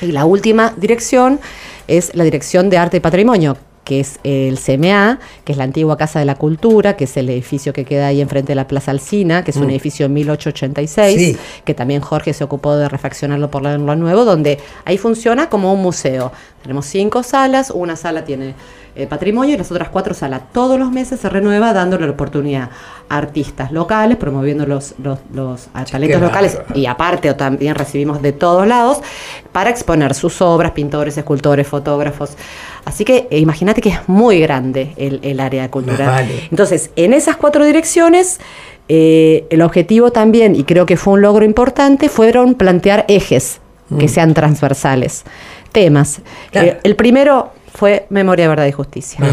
[0.00, 1.40] Y la última dirección
[1.88, 5.96] es la Dirección de Arte y Patrimonio, que es el CMA, que es la antigua
[5.96, 8.92] Casa de la Cultura, que es el edificio que queda ahí enfrente de la Plaza
[8.92, 11.36] Alcina, que es un edificio de 1886, Sí.
[11.64, 15.82] que también Jorge se ocupó de refaccionarlo por lo nuevo, donde ahí funciona como un
[15.82, 16.30] museo.
[16.62, 18.54] Tenemos cinco salas, una sala tiene
[18.94, 20.42] eh, patrimonio y las otras cuatro salas.
[20.52, 22.70] Todos los meses se renueva dándole la oportunidad
[23.08, 28.32] a artistas locales, promoviendo los, los, los talentos locales y aparte o también recibimos de
[28.32, 28.98] todos lados
[29.52, 32.32] para exponer sus obras, pintores, escultores, fotógrafos.
[32.84, 36.06] Así que eh, imagínate que es muy grande el, el área de cultura.
[36.06, 36.48] Más vale.
[36.50, 38.40] Entonces, en esas cuatro direcciones,
[38.88, 43.60] eh, el objetivo también, y creo que fue un logro importante, fueron plantear ejes
[43.98, 45.24] que sean transversales,
[45.72, 46.20] temas.
[46.50, 46.68] Claro.
[46.68, 49.20] Eh, el primero fue Memoria, Verdad y Justicia.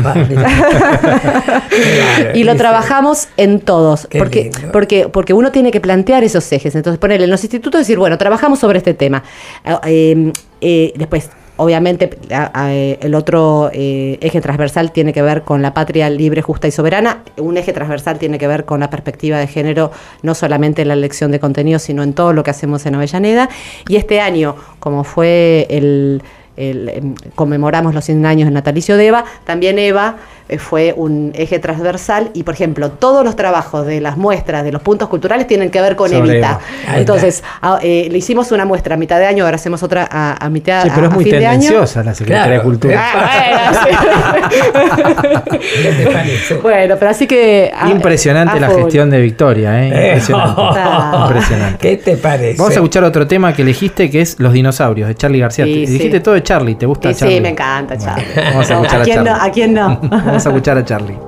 [2.34, 4.72] Y lo trabajamos en todos, Qué porque, lindo.
[4.72, 6.76] porque, porque uno tiene que plantear esos ejes.
[6.76, 9.24] Entonces, ponerle en los institutos decir, bueno, trabajamos sobre este tema.
[9.66, 10.32] Ah, eh,
[10.62, 16.10] eh, después, obviamente, eh, el otro eh, eje transversal tiene que ver con la patria
[16.10, 17.24] libre, justa y soberana.
[17.38, 19.92] Un eje transversal tiene que ver con la perspectiva de género,
[20.22, 23.50] no solamente en la elección de contenido, sino en todo lo que hacemos en Avellaneda.
[23.88, 26.24] Y este año, como fue el
[26.56, 30.18] em, conmemoramos los 100 años del natalicio de Eva, también Eva
[30.58, 34.82] fue un eje transversal y, por ejemplo, todos los trabajos de las muestras de los
[34.82, 36.60] puntos culturales tienen que ver con Sobre Evita.
[36.96, 40.44] Entonces, a- eh, le hicimos una muestra a mitad de año, ahora hacemos otra a,
[40.46, 41.60] a mitad Sí, pero a- es a muy fin de año.
[41.60, 42.58] tendenciosa la Secretaría Claro.
[42.60, 43.06] de Cultura.
[43.14, 45.68] Ah, bueno, sí.
[45.82, 46.54] ¿Qué te parece?
[46.56, 47.72] Bueno, pero así que.
[47.78, 49.90] a- Impresionante a la gestión de Victoria, ¿eh?
[49.94, 50.62] Eh, Impresionante.
[50.80, 51.24] Ah.
[51.28, 51.78] Impresionante.
[51.80, 52.58] ¿Qué te parece?
[52.58, 55.66] Vamos a escuchar otro tema que elegiste que es Los dinosaurios de Charlie García.
[55.66, 55.94] Sí, Te- sí.
[55.94, 57.42] Dijiste todo de Charlie, ¿te gusta Sí, sí, Charlie?
[57.42, 58.34] me encanta, Bueno, Charlie.
[58.52, 59.32] vamos a escuchar a, quién Charlie.
[59.32, 59.36] no?
[59.46, 60.02] ¿A quién no?
[60.38, 61.27] vamos a escuchar a Charlie.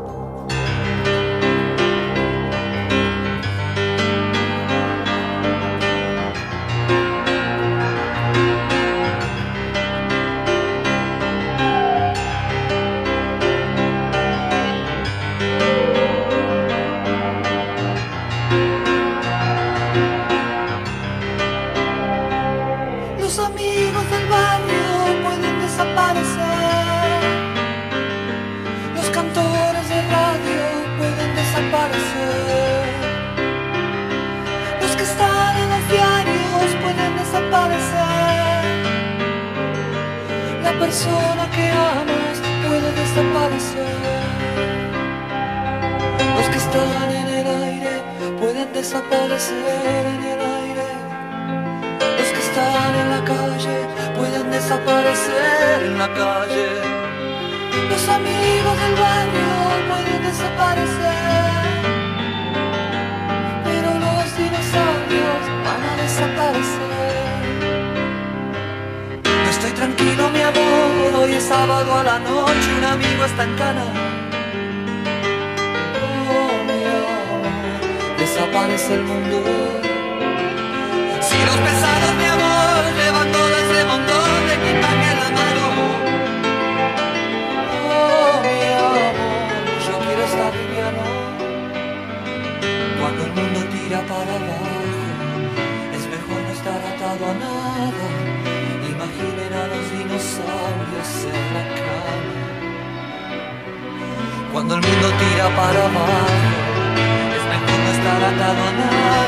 [108.30, 109.28] No estar atado a nada.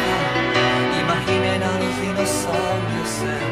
[1.01, 3.50] Imaginen a los dinosaurios en la cama.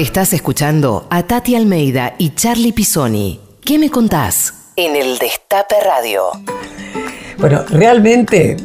[0.00, 3.38] Estás escuchando a Tati Almeida y Charlie Pisoni.
[3.62, 4.72] ¿Qué me contás?
[4.74, 6.30] En el Destape Radio.
[7.36, 8.56] Bueno, realmente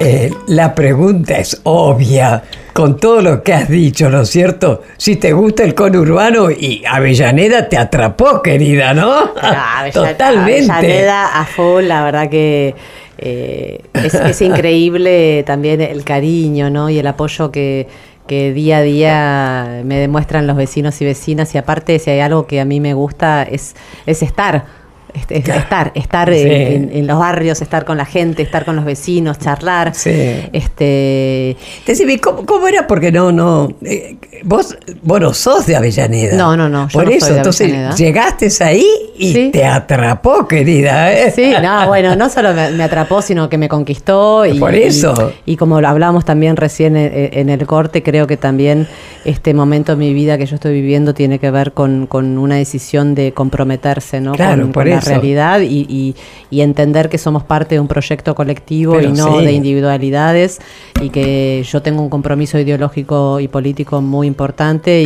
[0.00, 2.42] eh, la pregunta es obvia
[2.72, 4.82] con todo lo que has dicho, ¿no es cierto?
[4.96, 9.32] Si te gusta el conurbano y Avellaneda te atrapó, querida, ¿no?
[9.42, 10.72] Ah, Totalmente.
[10.72, 12.74] Avellaneda a full, la verdad que
[13.18, 16.88] eh, es, es increíble también el cariño ¿no?
[16.88, 17.86] y el apoyo que,
[18.26, 21.54] que día a día me demuestran los vecinos y vecinas.
[21.54, 24.85] Y aparte, si hay algo que a mí me gusta, es, es estar.
[25.14, 25.60] Es- es- Claro.
[25.60, 26.42] Estar, estar Sí.
[26.42, 29.94] en, los barrios, estar con la gente, estar con los vecinos, charlar.
[29.94, 30.10] Sí.
[30.52, 32.86] Este, Decime, ¿cómo, cómo era?
[32.86, 33.72] Porque no, no.
[33.82, 36.36] eh, vos, vos no sos de Avellaneda.
[36.36, 38.86] No, no, no, yo Por no eso, soy de entonces llegaste ahí
[39.18, 39.50] y Sí.
[39.52, 41.12] te atrapó, querida.
[41.12, 41.30] ¿eh?
[41.34, 44.44] Sí, no, bueno, no solo me, me atrapó, sino que me conquistó.
[44.46, 45.32] Y, Por eso.
[45.46, 48.86] Y, y como lo hablábamos también recién en, en el corte, creo que también
[49.24, 52.56] este momento de mi vida que yo estoy viviendo tiene que ver con, con una
[52.56, 54.32] decisión de comprometerse, ¿no?
[54.32, 56.14] Claro, con, por con la la realidad y, y-
[56.50, 59.44] y entender que somos parte de un proyecto colectivo Pero y no sí.
[59.44, 60.60] de individualidades
[61.02, 65.02] y que yo tengo un compromiso ideológico y político muy importante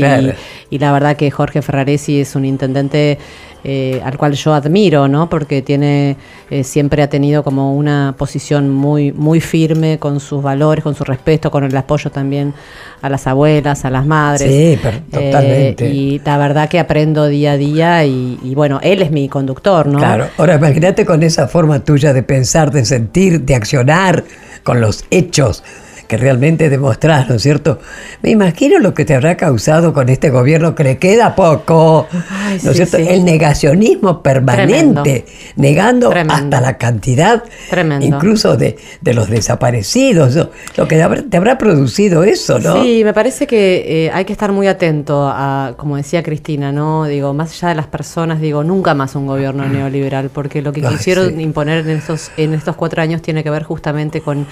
[0.70, 3.18] y la verdad que Jorge Ferraresi es un intendente
[3.64, 5.28] eh, al cual yo admiro, ¿no?
[5.28, 6.16] Porque tiene
[6.50, 11.04] eh, siempre ha tenido como una posición muy muy firme con sus valores, con su
[11.04, 12.54] respeto, con el apoyo también
[13.02, 14.50] a las abuelas, a las madres.
[14.50, 15.88] Sí, pero Eh, totalmente.
[15.88, 19.86] y la verdad que aprendo día a día y, y bueno, él es mi conductor,
[19.86, 19.98] ¿no?
[19.98, 20.28] Claro.
[20.38, 24.24] Ahora imagínate con esa forma tuya de pensar, de sentir, de accionar,
[24.62, 25.62] con los hechos
[26.11, 27.78] que realmente demostrás, ¿no es cierto?
[28.20, 32.58] Me imagino lo que te habrá causado con este gobierno que le queda poco, Ay,
[32.64, 32.96] ¿no es sí, cierto?
[32.96, 33.04] sí.
[33.08, 36.34] El negacionismo permanente, negando Tremendo.
[36.34, 38.04] hasta la cantidad, Tremendo.
[38.04, 40.50] incluso de, de los desaparecidos, ¿no?
[40.76, 42.82] lo que te habrá, te habrá producido eso, ¿no?
[42.82, 47.04] Sí, me parece que eh, hay que estar muy atento a, como decía Cristina, ¿no?
[47.04, 50.84] Digo, más allá de las personas, digo, nunca más un gobierno neoliberal, porque lo que
[50.84, 51.40] Ay, quisieron sí.
[51.40, 54.44] imponer en estos, en estos cuatro años tiene que ver justamente con,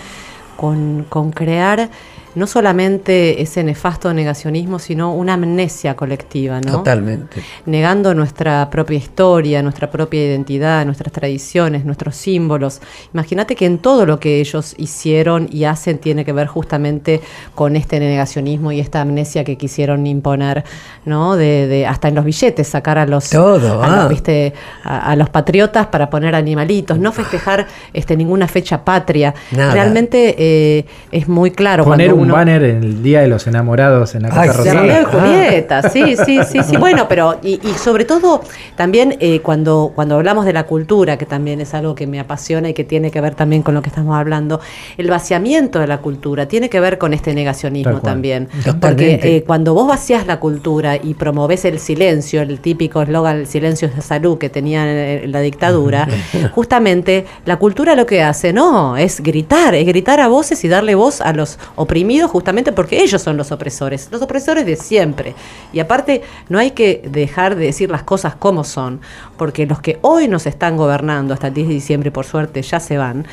[0.58, 1.88] con, con crear
[2.34, 6.72] no solamente ese nefasto negacionismo, sino una amnesia colectiva, ¿no?
[6.72, 7.42] Totalmente.
[7.66, 12.80] negando nuestra propia historia, nuestra propia identidad, nuestras tradiciones, nuestros símbolos.
[13.14, 17.20] Imagínate que en todo lo que ellos hicieron y hacen tiene que ver justamente
[17.54, 20.64] con este negacionismo y esta amnesia que quisieron imponer,
[21.04, 21.36] ¿no?
[21.36, 24.08] De, de- hasta en los billetes sacar a los, Todo, a, los, ah.
[24.08, 24.52] ¿viste?
[24.84, 29.34] A, a los patriotas para poner animalitos, no festejar este, ninguna fecha patria.
[29.52, 29.72] Nada.
[29.72, 31.84] Realmente eh, es muy claro.
[31.84, 34.62] Poner cuando un uno- banner en el Día de los Enamorados en la Ay, Casa
[34.62, 34.68] sí.
[34.68, 35.00] de Rosada.
[35.00, 36.76] Y Julieta, sí, sí, sí, sí.
[36.78, 38.42] Bueno, pero y, y sobre todo
[38.76, 42.68] también eh, cuando, cuando hablamos de la cultura, que también es algo que me apasiona
[42.68, 44.60] y que tiene que ver también con lo que estamos hablando,
[44.96, 48.48] el vaciamiento de la cultura tiene que ver con este negacionismo también.
[48.64, 48.80] Totalmente.
[48.80, 53.46] Porque eh, cuando vos vacías la cultura y promoves el silencio, el típico eslogan, el
[53.46, 56.08] silencio es de salud que tenía en la dictadura,
[56.54, 60.94] justamente la cultura lo que hace, no, es gritar, es gritar a voces y darle
[60.94, 65.34] voz a los oprimidos justamente porque ellos son los opresores, los opresores de siempre.
[65.72, 69.00] Y aparte, no hay que dejar de decir las cosas como son,
[69.36, 72.80] porque los que hoy nos están gobernando hasta el 10 de diciembre, por suerte, ya
[72.80, 73.26] se van,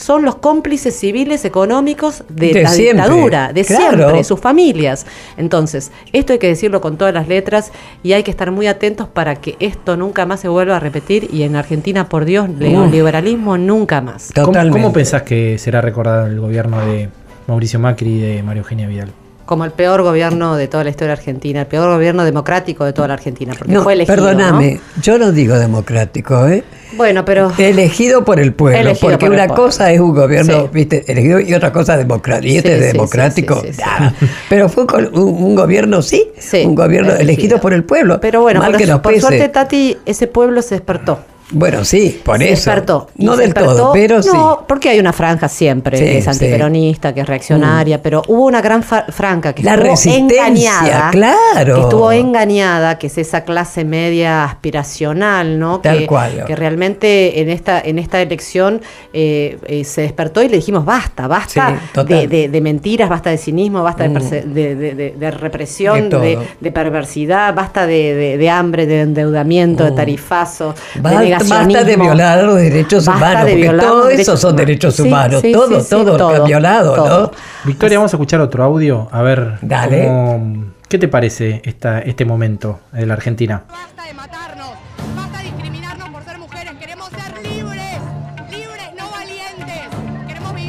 [0.00, 3.96] son los cómplices civiles económicos de, De la siempre, dictadura, de claro.
[3.98, 5.06] siempre, sus familias.
[5.36, 7.70] Entonces, esto hay que decirlo con todas las letras
[8.02, 11.28] y hay que estar muy atentos para que esto nunca más se vuelva a repetir
[11.32, 14.30] y en Argentina, por Dios, neoliberalismo nunca más.
[14.34, 14.80] ¿Cómo, Totalmente.
[14.80, 17.10] cómo pensás que será recordado el gobierno de
[17.46, 19.10] Mauricio Macri y de María Eugenia Vidal?
[19.46, 23.08] Como el peor gobierno de toda la historia argentina, el peor gobierno democrático de toda
[23.08, 24.14] la Argentina, porque No, fue elegido.
[24.14, 25.02] perdóname, ¿no?
[25.02, 26.62] yo no digo democrático, ¿eh?
[26.96, 29.64] Bueno, pero Elegido por el pueblo, Elegido porque por el una pueblo.
[29.64, 30.68] cosa es un gobierno, Sí.
[30.72, 32.52] viste, elegido y otra cosa democrático.
[32.52, 34.14] Y este Sí, es sí, democrático, sí, sí, sí, nada.
[34.48, 37.60] pero fue con un, un gobierno, sí, Sí, un gobierno elegido.
[37.60, 38.20] por el pueblo.
[38.20, 39.26] Pero bueno, mal por, que nos por pese.
[39.26, 41.18] suerte, Tati, ese pueblo se despertó.
[41.52, 42.70] Bueno, sí, por se eso.
[42.70, 43.08] despertó.
[43.16, 44.30] No del despertó- todo, pero sí.
[44.32, 46.26] No, porque hay una franja siempre Sí, que es.
[46.26, 46.30] Mm.
[46.30, 51.10] antiperonista, que es reaccionaria, pero hubo una gran franja que La estuvo resistencia, engañada.
[51.10, 51.74] claro.
[51.74, 55.80] Que estuvo engañada, que es esa clase media aspiracional, ¿no?
[55.80, 56.44] Tal que, cual.
[56.46, 58.80] que realmente en esta, en esta elección
[59.12, 61.50] eh, eh, se despertó y le dijimos basta, basta
[61.94, 62.00] Sí.
[62.00, 62.04] Mm.
[62.06, 64.74] de, de- de mentiras, basta de cinismo, basta de, perse- de,
[65.18, 71.04] de- represión, De perversidad, basta de, hambre, de endeudamiento, de tarifazo, de Mm.
[71.40, 71.72] Basta, negacionismo.
[71.74, 75.00] basta de violar los derechos Basta humanos, de porque todo los eso derechos son derechos
[75.00, 77.20] humanos, sí, todo, sí, sí, todo, todo, que violado, todo.
[77.22, 77.30] ¿no?
[77.64, 79.08] Victoria, vamos a escuchar otro audio.
[79.12, 80.06] A ver, Dale.
[80.06, 83.62] cómo- ¿qué te parece esta, este momento de la Argentina?
[83.68, 84.39] Basta de matarnos,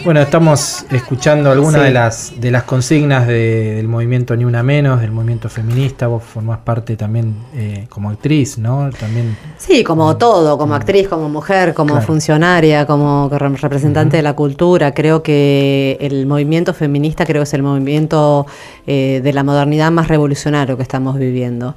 [0.03, 1.87] Bueno, estamos escuchando algunas Sí.
[1.87, 6.07] de las de las consignas de- del movimiento Ni Una Menos, del movimiento feminista.
[6.07, 8.89] Vos formás parte también eh, como actriz, ¿no?
[8.99, 12.07] También Sí, como todo, como actriz, como mujer, como Claro.
[12.07, 14.91] funcionaria, como re- representante de la cultura.
[14.95, 18.47] Creo que el movimiento feminista creo que es el movimiento
[18.87, 21.75] eh, de la modernidad más revolucionario que estamos viviendo.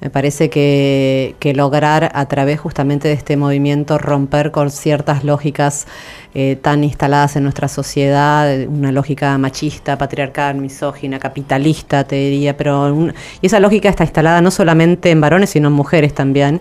[0.00, 5.86] Me parece que, que lograr a través justamente de este movimiento romper con ciertas lógicas
[6.34, 12.92] eh, tan instaladas en nuestra sociedad, una lógica machista, patriarcal, misógina, capitalista, te diría, pero
[12.94, 16.60] un- y esa lógica está instalada no solamente en varones, sino en mujeres también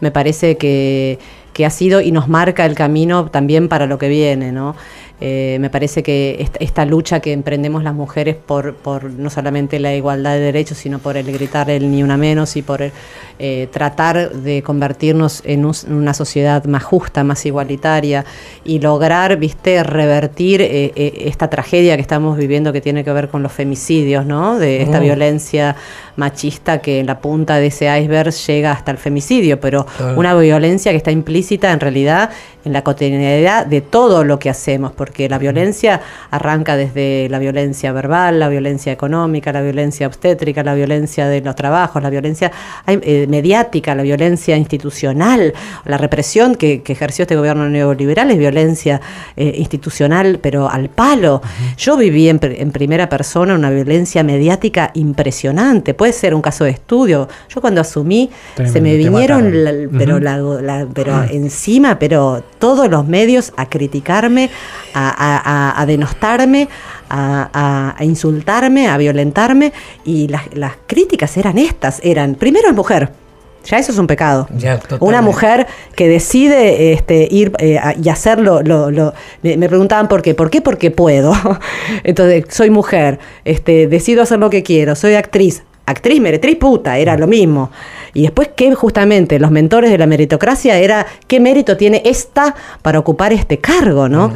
[0.00, 1.18] me parece que,
[1.52, 4.74] que ha sido y nos marca el camino también para lo que viene, ¿no?
[5.20, 9.78] Eh, me parece que esta, esta lucha que emprendemos las mujeres por, por no solamente
[9.78, 12.92] la igualdad de derechos, sino por el gritar el ni una menos y por el,
[13.38, 18.24] eh, tratar de convertirnos en un- una sociedad más justa, más igualitaria
[18.64, 23.28] y lograr, viste, revertir eh, eh, esta tragedia que estamos viviendo que tiene que ver
[23.28, 24.58] con los femicidios, ¿no?
[24.58, 25.04] De esta Mm.
[25.04, 25.76] violencia
[26.16, 30.18] machista que en la punta de ese iceberg llega hasta el femicidio, pero Claro.
[30.18, 32.30] una violencia que está implícita en realidad
[32.64, 36.00] en la cotidianidad de todo lo que hacemos, porque la violencia
[36.30, 41.54] arranca desde la violencia verbal, la violencia económica, la violencia obstétrica, la violencia de los
[41.54, 42.50] trabajos, la violencia
[42.86, 45.52] eh, mediática, la violencia institucional,
[45.84, 49.00] la represión que, que ejerció este gobierno neoliberal es violencia
[49.36, 51.42] eh, institucional, pero al palo.
[51.76, 56.70] Yo viví en, en primera persona una violencia mediática impresionante, puede ser un caso de
[56.70, 57.28] estudio.
[57.48, 58.28] Yo cuando asumí,
[58.70, 60.22] se me vinieron, la- pero, Ujú.
[60.24, 64.50] la, la- pero encima, pero todos los medios a criticarme,
[64.92, 65.38] a, a-
[65.70, 66.68] a- a denostarme,
[67.08, 69.72] a, a- a insultarme, a violentarme,
[70.04, 73.08] y las, las críticas eran estas, eran, primero es mujer.
[73.64, 74.46] Ya eso es un pecado.
[74.58, 74.78] Ya.
[75.00, 80.06] Una mujer que decide este, ir eh, a- y hacerlo, lo, lo- me, me preguntaban
[80.06, 80.34] por qué.
[80.34, 80.60] ¿Por qué?
[80.60, 81.32] Porque puedo.
[82.04, 85.62] Entonces, soy mujer, este, decido hacer lo que quiero, soy actriz.
[85.86, 87.70] Actriz, meretriz, puta, era lo mismo.
[88.14, 92.98] Y después que justamente los mentores de la meritocracia era qué mérito tiene esta para
[92.98, 94.32] ocupar este cargo, ¿no?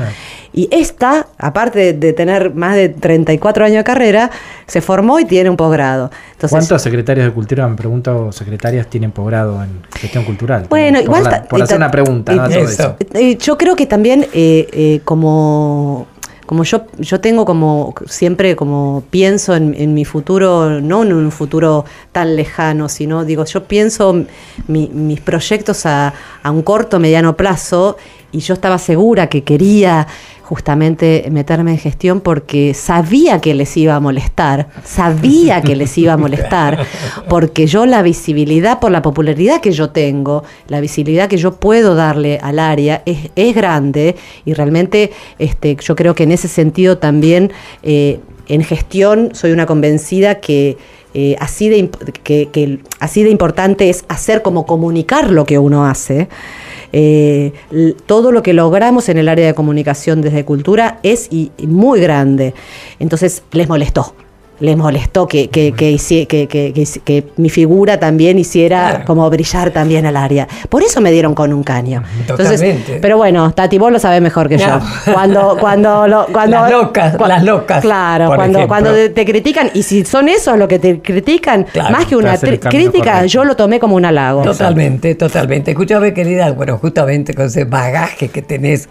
[0.52, 4.30] Y esta, aparte de, tener más de 34 años de carrera,
[4.66, 6.10] se formó y tiene un posgrado.
[6.32, 10.66] Entonces, ¿Cuántos secretarios de cultura, me pregunto, secretarias tienen posgrado en gestión cultural?
[10.68, 12.46] Bueno, por igual la- por hacer una pregunta, y- ¿no?
[12.46, 12.72] Sobre Eso.
[12.72, 12.96] eso.
[13.14, 16.06] Eh, Yo creo que también eh, eh, como,
[16.48, 21.84] como yo, yo tengo como siempre como pienso en, mi futuro, no en un futuro
[22.10, 24.24] tan lejano, sino digo, yo pienso
[24.66, 26.12] mi- mis proyectos a
[26.50, 27.98] un corto, mediano plazo
[28.32, 30.06] y yo estaba segura que quería
[30.48, 36.14] justamente meterme en gestión porque sabía que les iba a molestar, sabía que les iba
[36.14, 36.86] a molestar,
[37.28, 41.94] porque yo la visibilidad por la popularidad que yo tengo, la visibilidad que yo puedo
[41.94, 46.96] darle al área es, es grande y realmente este, yo creo que en ese sentido
[46.96, 50.78] también eh, en gestión soy una convencida que
[51.14, 51.88] eh, así, de,
[52.22, 56.28] que, así de importante es hacer como comunicar lo que uno hace.
[56.92, 57.52] Eh,
[58.06, 61.28] todo lo que logramos en el área de comunicación desde cultura es
[61.58, 62.54] muy grande.
[62.98, 64.14] Entonces les molestó.
[64.60, 69.04] Les molestó que, que, que, que- que- que hici- que mi figura también hiciera Claro.
[69.06, 70.48] como brillar también al área.
[70.68, 72.02] Por eso me dieron con un caño.
[72.20, 72.98] Entonces, Totalmente.
[73.00, 74.80] pero bueno, Tati, vos lo sabés mejor que No.
[74.80, 74.80] yo.
[75.12, 78.68] Cuando, cuando, lo- cuando, Las locas, las locas, Claro, cuando, ejemplo.
[78.68, 82.36] cuando te critican, y si son esos los que te critican, Claro, más que una
[82.36, 83.26] crítica, correcto.
[83.26, 84.42] yo lo tomé como un halago.
[84.42, 85.70] Totalmente, totalmente.
[85.70, 88.88] Escúchame, querida, bueno, justamente con ese bagaje que tenés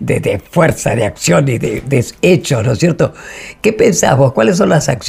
[0.00, 3.12] de, de fuerza, de acción y de, de hechos, ¿no es cierto?
[3.60, 4.32] ¿Qué pensás vos?
[4.32, 5.01] ¿Cuáles son las acciones,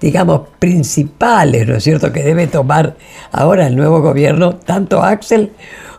[0.00, 2.96] digamos, principales, ¿no es cierto?, que debe tomar
[3.32, 5.50] ahora el nuevo gobierno, tanto Axel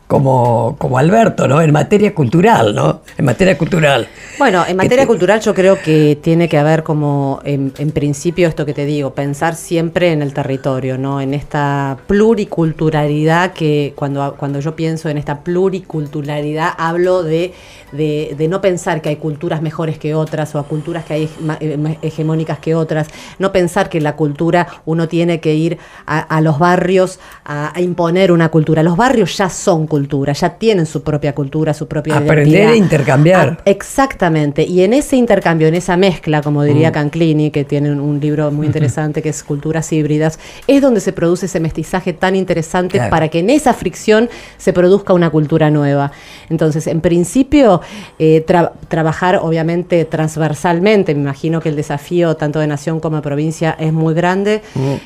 [0.08, 1.62] como, como Alberto, ¿no?
[1.62, 3.02] En materia cultural, ¿no?
[3.18, 4.08] En materia cultural.
[4.40, 7.92] Bueno, en ¿Qué materia te- cultural yo creo que tiene que haber como, en, en
[7.92, 11.20] principio, esto que te digo, pensar siempre en el territorio, ¿no?
[11.20, 17.54] En esta pluriculturalidad que cuando, cuando yo pienso en esta pluriculturalidad hablo de,
[17.92, 21.30] de, de no pensar que hay culturas mejores que otras o a culturas que hay
[21.60, 23.08] eh, hegemónicas que otras,
[23.40, 27.82] no pensar que la cultura uno tiene que ir a, a los barrios a, a
[27.82, 28.84] imponer una cultura.
[28.84, 32.74] Los barrios ya son cultura, ya tienen su propia cultura, su propia Aprender identidad.
[32.74, 33.50] e intercambiar.
[33.66, 38.00] A- Exactamente, y en ese intercambio, en esa mezcla, como diría Canclini, que tiene un,
[38.00, 42.36] un libro muy interesante que es Culturas Híbridas, es donde se produce ese mestizaje tan
[42.36, 43.10] interesante Claro.
[43.12, 46.12] para que en esa fricción se produzca una cultura nueva.
[46.50, 47.77] Entonces, en principio,
[48.20, 53.22] eh, tra- trabajar obviamente transversalmente, me imagino que el desafío tanto de nación como de
[53.22, 54.62] provincia es muy grande,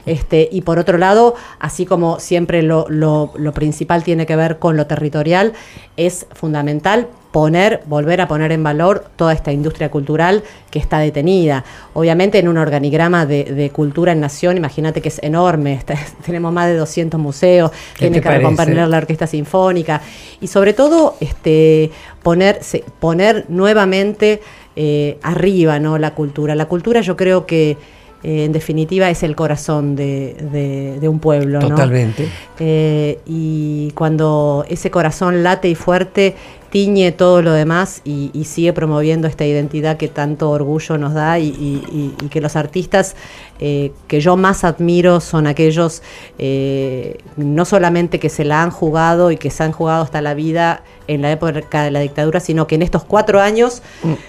[0.06, 4.60] este, y por otro lado, así como siempre lo, lo- lo principal tiene que ver
[4.60, 5.54] con lo territorial,
[5.98, 11.64] es fundamental poner, volver a poner en valor toda esta industria cultural que está detenida.
[11.94, 16.52] Obviamente en un organigrama de, de cultura en nación, imagínate que es enorme, está- tenemos
[16.52, 20.02] más de 200 museos, ¿Qué tiene que recomponer la orquesta sinfónica
[20.42, 22.60] y sobre todo este, poner,
[23.00, 24.42] poner nuevamente
[24.76, 25.98] eh, arriba ¿no?
[25.98, 26.56] la cultura.
[26.56, 27.78] La cultura yo creo que
[28.24, 31.60] eh, en definitiva es el corazón de, de- de un pueblo.
[31.60, 31.70] ¿no?
[31.70, 32.28] Totalmente.
[32.60, 36.36] Eh, y cuando ese corazón late y fuerte,
[36.72, 42.16] tiñe todo lo demás y, sigue promoviendo esta identidad que tanto orgullo nos da y
[42.32, 43.16] que los artistas
[43.62, 46.02] eh, que yo más admiro son aquellos
[46.40, 50.34] eh, no solamente que se la han jugado y que se han jugado hasta la
[50.34, 53.82] vida en la época de la dictadura, sino que en estos cuatro años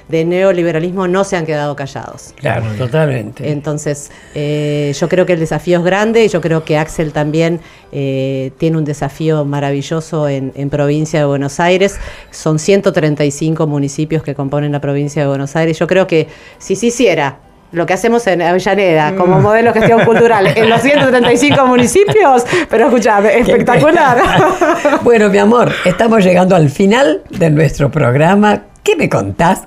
[0.09, 2.35] de neoliberalismo no se han quedado callados.
[2.37, 3.51] Claro, totalmente.
[3.51, 7.61] Entonces, eh, yo creo que el desafío es grande y yo creo que Axel también
[7.93, 11.99] eh, tiene un desafío maravilloso en, en provincia de Buenos Aires.
[12.30, 15.78] Son 135 municipios que componen la provincia de Buenos Aires.
[15.78, 16.28] Yo creo que
[16.59, 17.39] si se hiciera
[17.72, 22.86] lo que hacemos en Avellaneda como modelo de gestión cultural en los 135 municipios, pero
[22.86, 24.18] escúchame, espectacular.
[25.02, 28.62] Bueno, mi amor, estamos llegando al final de nuestro programa.
[28.82, 29.62] ¿Qué me contás?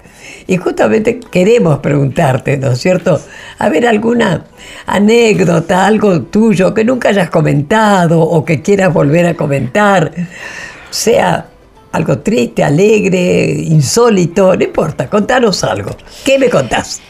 [0.48, 3.20] Y justamente queremos preguntarte, ¿no es cierto?
[3.58, 4.44] A ver, alguna
[4.86, 10.12] anécdota, algo tuyo que nunca hayas comentado o que quieras volver a comentar,
[10.90, 11.46] sea
[11.96, 15.92] algo triste, alegre, insólito, no importa, contanos algo.
[16.24, 17.02] ¿Qué me contás?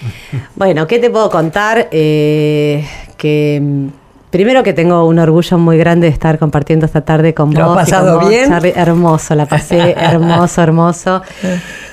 [0.56, 1.88] Bueno, ¿qué te puedo contar?
[1.92, 2.86] Eh,
[3.18, 3.88] que mm,
[4.30, 7.68] primero que tengo un orgullo muy grande de estar compartiendo esta tarde con ¿Lo vos.
[7.70, 8.50] con pasado vos, bien?
[8.50, 8.74] Charlie.
[8.76, 11.22] Hermoso, la pasé hermoso, hermoso.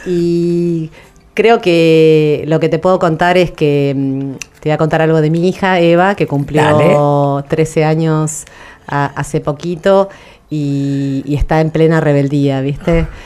[0.06, 0.90] Y
[1.34, 5.20] creo que lo que te puedo contar es que mm, te voy a contar algo
[5.20, 8.44] de mi hija, Eva, que cumplió 13 años
[8.86, 10.08] a- hace poquito
[10.52, 13.06] y, y está en plena rebeldía, ¿viste?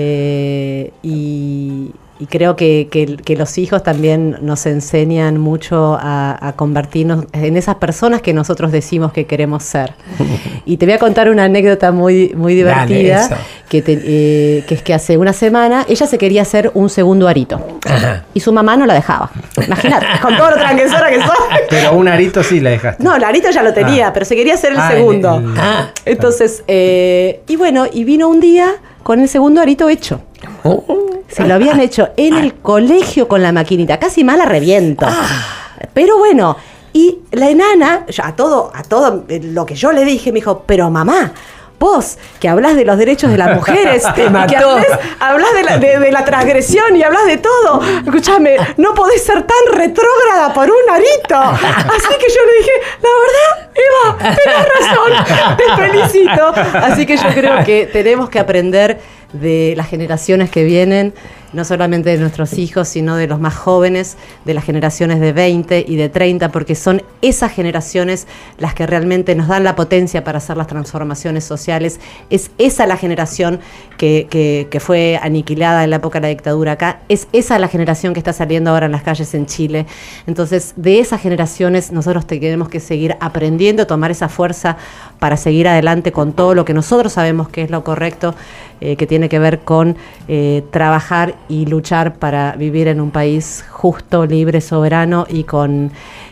[0.00, 1.90] Eh, y,
[2.20, 7.56] y creo que, que- que los hijos también nos enseñan mucho a, a convertirnos en
[7.56, 9.94] esas personas que nosotros decimos que queremos ser.
[10.68, 13.26] Y te voy a contar una anécdota muy, muy divertida,
[13.70, 17.26] que, te- eh, que es que hace una semana ella se quería hacer un segundo
[17.26, 17.78] arito.
[17.88, 18.24] Ajá.
[18.34, 19.30] Y su mamá no la dejaba.
[19.66, 21.36] Imagínate, con todo lo tranquesora que soy.
[21.70, 23.02] Pero un arito sí la dejaste.
[23.02, 24.12] No, el arito ya lo tenía, Ah.
[24.12, 25.36] pero se quería hacer el Ah, segundo.
[25.38, 25.88] el- el- Ah.
[26.04, 30.20] Entonces, eh, y bueno, y vino un día con el segundo arito hecho.
[30.64, 30.84] Oh,
[31.28, 35.06] Se lo habían hecho en el colegio con la maquinita, casi mala reviento.
[35.08, 35.76] Ah.
[35.94, 36.56] Pero bueno,
[36.92, 40.64] y la enana, a todo, a todo eh, lo que yo le dije, me dijo,
[40.66, 41.32] pero mamá.
[41.80, 44.70] Vos, que hablas de los derechos de las mujeres, Te que mató.
[44.70, 44.86] hablas,
[45.20, 47.80] hablas de, la, de- de la transgresión y hablas de todo.
[48.04, 51.36] Escúchame, no podés ser tan retrógrada por un arito.
[51.38, 56.52] Así que yo le dije, la verdad, Eva, tenés razón, te felicito.
[56.78, 58.98] Así que yo creo que tenemos que aprender
[59.32, 61.12] de las generaciones que vienen,
[61.52, 65.84] no solamente de nuestros hijos, sino de los más jóvenes, de las generaciones de 20
[65.86, 68.26] y de 30, porque son esas generaciones
[68.58, 72.00] las que realmente nos dan la potencia para hacer las transformaciones sociales.
[72.30, 73.60] Es esa la generación
[73.96, 78.12] que, que- fue aniquilada en la época de la dictadura acá, es esa la generación
[78.14, 79.86] que está saliendo ahora en las calles en Chile.
[80.26, 84.76] Entonces, de esas generaciones nosotros tenemos que seguir aprendiendo, tomar esa fuerza
[85.18, 88.34] para seguir adelante con todo lo que nosotros sabemos que es lo correcto,
[88.80, 89.96] eh, que tiene que ver con
[90.28, 95.90] eh, trabajar y luchar para vivir en un país justo, libre, soberano y con,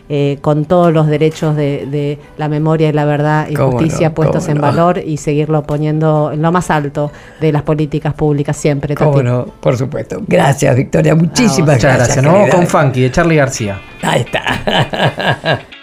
[0.08, 4.14] eh, con todos los derechos de, de la memoria y la verdad y justicia no,
[4.14, 4.62] puestos en no.
[4.62, 8.94] valor y seguirlo poniendo en lo más alto de las políticas públicas siempre.
[8.94, 9.24] cómo Tati.
[9.24, 10.22] no, por supuesto.
[10.26, 11.14] Gracias, Victoria.
[11.14, 12.06] Muchísimas Muchas gracias.
[12.06, 12.24] gracias.
[12.24, 12.68] Nos vamos querida.
[12.70, 13.80] con Funky de Charlie García.
[14.02, 15.66] Ahí está.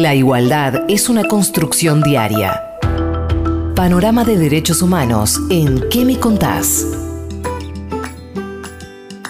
[0.00, 2.78] La igualdad es una construcción diaria.
[3.76, 6.86] Panorama de Derechos Humanos en ¿Qué me contás?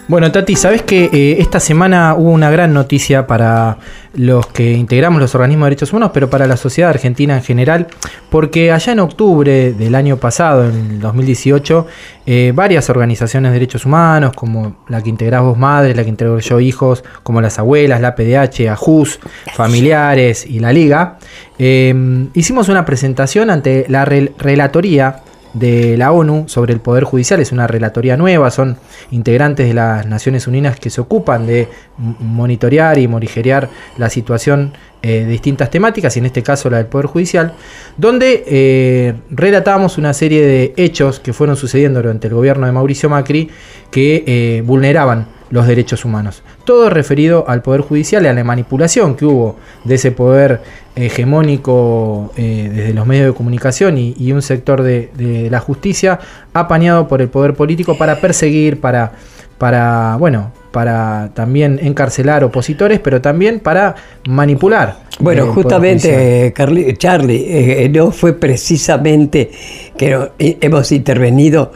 [0.06, 3.78] Bueno, Tati, sabes que eh, esta semana hubo una gran noticia para
[4.14, 7.88] los que integramos los organismos de derechos humanos, pero para la sociedad argentina en general,
[8.30, 11.86] porque allá en octubre del año pasado, en el 2018,
[12.26, 16.38] eh, varias organizaciones de derechos humanos, como la que integrás vos madre, la que integro
[16.38, 19.18] yo hijos, como las abuelas, la PDH, AJUS,
[19.54, 21.18] familiares y la Liga,
[21.58, 21.94] eh,
[22.34, 25.16] hicimos una presentación ante la rel- relatoría
[25.53, 27.40] de la ONU sobre el Poder Judicial.
[27.40, 28.76] Es una relatoría nueva, son
[29.11, 34.72] integrantes de las Naciones Unidas que se ocupan de monitorear y morigerear la situación
[35.03, 37.55] eh, de distintas temáticas, y en este caso la del Poder Judicial,
[37.96, 43.09] donde eh, relatamos una serie de hechos que fueron sucediendo durante el gobierno de Mauricio
[43.09, 43.48] Macri
[43.90, 46.42] que eh, vulneraban los derechos humanos.
[46.64, 50.61] Todo referido al Poder Judicial y a la manipulación que hubo de ese poder
[50.96, 56.18] hegemónico eh, desde los medios de comunicación y, y un sector de, de la justicia
[56.53, 59.12] apañado por el poder político para perseguir, para,
[59.59, 63.94] para, bueno, para también encarcelar opositores, pero también para
[64.28, 65.01] manipular.
[65.18, 65.62] Bueno, Judicial.
[65.62, 69.51] justamente, eh, Charlie, eh, no fue precisamente
[69.96, 71.72] que eh, hemos intervenido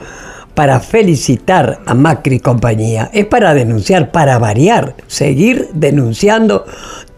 [0.55, 6.65] para felicitar a Macri y compañía, es para denunciar, para variar, seguir denunciando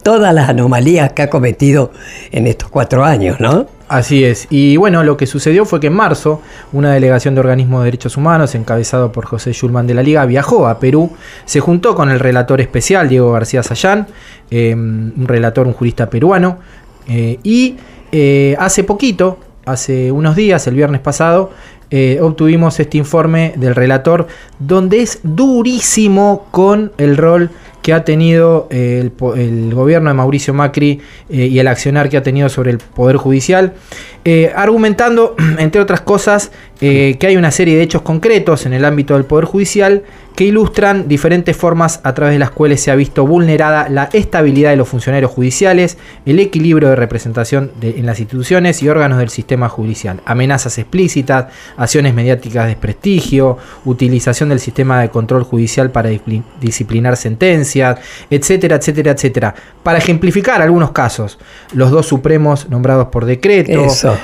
[0.03, 1.91] todas las anomalías que ha cometido
[2.31, 3.67] en estos cuatro años, ¿no?
[3.89, 4.47] Así es.
[4.49, 6.41] Y bueno, lo que sucedió fue que en marzo
[6.73, 10.67] una delegación de organismos de derechos humanos, encabezado por José Schulman de la Liga, viajó
[10.67, 11.11] a Perú,
[11.45, 14.07] se juntó con el relator especial Diego García Sayán,
[14.51, 16.59] eh, un relator, un jurista peruano,
[17.07, 17.77] eh, y
[18.11, 21.51] eh, hace poquito, hace unos días, el viernes pasado,
[21.89, 24.27] eh, obtuvimos este informe del relator
[24.59, 27.49] donde es durísimo con el rol
[27.81, 32.23] que ha tenido eh, el, gobierno de Mauricio Macri eh, y el accionar que ha
[32.23, 33.75] tenido sobre el Poder Judicial,
[34.29, 36.51] eh, argumentando, entre otras cosas,
[36.81, 40.03] eh, que hay una serie de hechos concretos en el ámbito del Poder Judicial
[40.35, 44.69] que ilustran diferentes formas a través de las cuales se ha visto vulnerada la estabilidad
[44.69, 45.97] de los funcionarios judiciales,
[46.27, 51.47] el equilibrio de representación de- en las instituciones y órganos del sistema judicial, amenazas explícitas,
[51.77, 57.97] acciones mediáticas de desprestigio, utilización del sistema de control judicial para discipli- disciplinar sentencias,
[58.29, 59.55] etcétera, etcétera, etcétera.
[59.81, 61.39] Para ejemplificar algunos casos,
[61.73, 63.71] los dos supremos nombrados por decreto.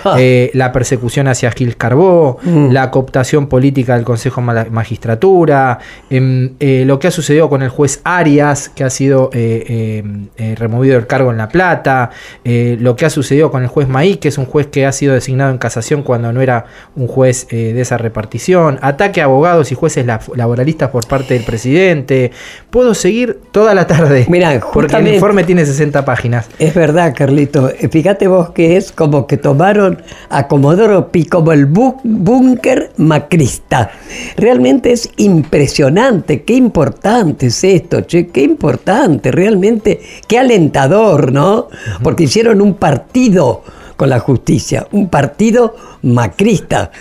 [0.17, 2.71] eh, la persecución hacia Gil Carbó, Mm.
[2.71, 5.79] la cooptación política del Consejo de Magistratura,
[6.09, 10.01] em, eh, lo que ha sucedido con el juez Arias, que ha sido eh,
[10.37, 12.09] em, removido del cargo en La Plata,
[12.45, 15.13] lo que ha sucedido con el juez Maí, que es un juez que ha sido
[15.13, 16.65] designado en casación cuando no era
[16.95, 21.43] un juez de esa repartición, ataque a abogados y jueces la- laboralistas por parte del
[21.43, 22.31] presidente.
[22.69, 26.47] Puedo seguir toda la tarde, Mirá, porque el informe tiene 60 páginas.
[26.59, 27.71] Es verdad, Carlito.
[27.91, 29.37] Fíjate vos que es como que
[29.73, 33.91] tomaron a Comodoro Pi como el búnker macrista.
[34.37, 36.43] Realmente es impresionante.
[36.43, 38.27] Qué importante es esto, che.
[38.27, 39.99] Qué importante, realmente.
[40.27, 41.69] Qué alentador, ¿no?
[42.03, 43.63] Porque hicieron un partido
[43.97, 46.91] con la justicia, un partido macrista.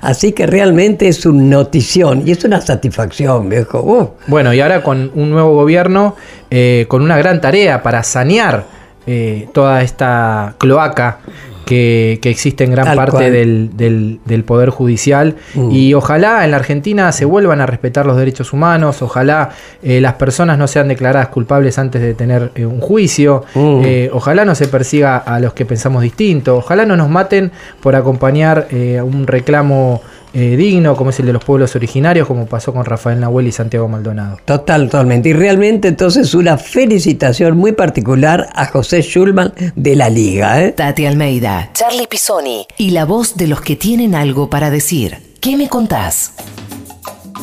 [0.00, 3.80] Así que realmente es una notición y es una satisfacción, viejo.
[3.80, 4.10] Uh.
[4.26, 6.14] Bueno, y ahora con un nuevo gobierno,
[6.50, 8.64] eh, con una gran tarea para sanear
[9.06, 11.20] eh, toda esta cloaca
[11.66, 15.34] que, que existe en gran Tal parte del- del Poder Judicial.
[15.54, 15.70] Mm.
[15.72, 19.50] Y ojalá en la Argentina se vuelvan a respetar los derechos humanos, ojalá
[19.82, 23.80] eh, las personas no sean declaradas culpables antes de tener eh, un juicio, Mm.
[23.84, 27.50] eh, ojalá no se persiga a los que pensamos distinto, ojalá no nos maten
[27.80, 30.00] por acompañar eh, un reclamo
[30.38, 33.52] eh, digno como es el de los pueblos originarios, como pasó con Rafael Nahuel y
[33.52, 34.36] Santiago Maldonado.
[34.44, 35.30] Total, totalmente.
[35.30, 40.62] Y realmente entonces una felicitación muy particular a José Schulman de la Liga.
[40.62, 40.72] ¿eh?
[40.72, 45.16] Tati Almeida, Charlie Pisoni y la voz de los que tienen algo para decir.
[45.40, 46.32] ¿Qué me contás?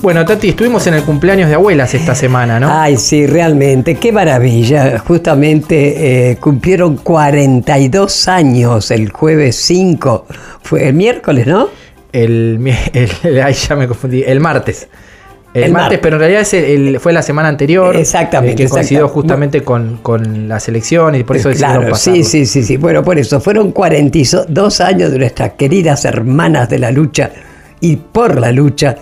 [0.03, 2.69] Bueno, Tati, estuvimos en el cumpleaños de abuelas esta semana, ¿no?
[2.71, 4.99] Ay, sí, realmente, qué maravilla.
[4.99, 10.27] Justamente eh, cumplieron 42 años el jueves 5,
[10.61, 11.69] fue el miércoles, ¿no?
[12.13, 14.87] El, mi- el- ay, ya me confundí, el martes.
[15.53, 17.95] El, El martes, pero en realidad es el- el- fue la semana anterior.
[17.95, 21.91] Exactamente, eh, que coincidió exacta- justamente con, con las elecciones y por eso decidieron claro,
[21.91, 22.23] pasarlo.
[22.23, 22.77] sí, sí, sí, sí.
[22.77, 27.29] Bueno, por eso fueron 42 años de nuestras queridas hermanas de la lucha
[27.83, 28.95] y por la lucha,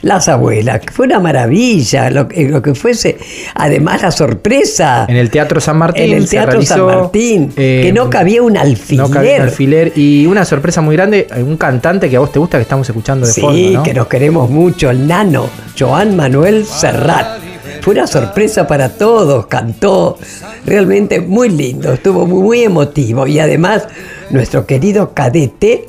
[0.00, 0.80] las abuelas.
[0.92, 3.18] Fue una maravilla lo, que- lo que fuese.
[3.54, 5.06] Además, la sorpresa.
[5.08, 6.02] En el Teatro San Martín.
[6.04, 9.06] En el Teatro San Martín, eh, que no cabía un alfiler.
[9.06, 9.92] No cabía un alfiler.
[9.94, 12.88] Y una sorpresa muy grande, eh, un cantante que a vos te gusta que estamos
[12.88, 13.82] escuchando de Sí, fondo, ¿no?
[13.84, 17.38] que nos queremos mucho, el nano, Joan Manuel Serrat.
[17.82, 20.18] fue una sorpresa para todos, cantó
[20.66, 23.86] realmente muy lindo, estuvo muy, muy emotivo y además
[24.30, 25.86] nuestro querido cadete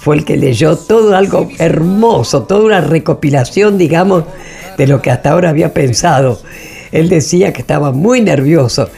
[0.00, 4.24] fue el que leyó todo algo hermoso, toda una recopilación, digamos,
[4.78, 6.40] de lo que hasta ahora había pensado.
[6.90, 8.88] Él decía que estaba muy nervioso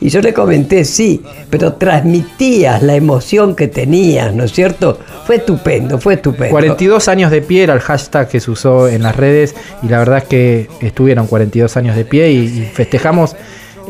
[0.00, 4.98] y yo le comenté, sí, pero transmitías la emoción que tenías, ¿no es cierto?
[5.26, 6.50] Fue estupendo, fue estupendo.
[6.50, 9.54] 42 años de pie era el hashtag que se usó en las redes
[9.84, 13.36] y la verdad es que estuvieron 42 años de pie y, y festejamos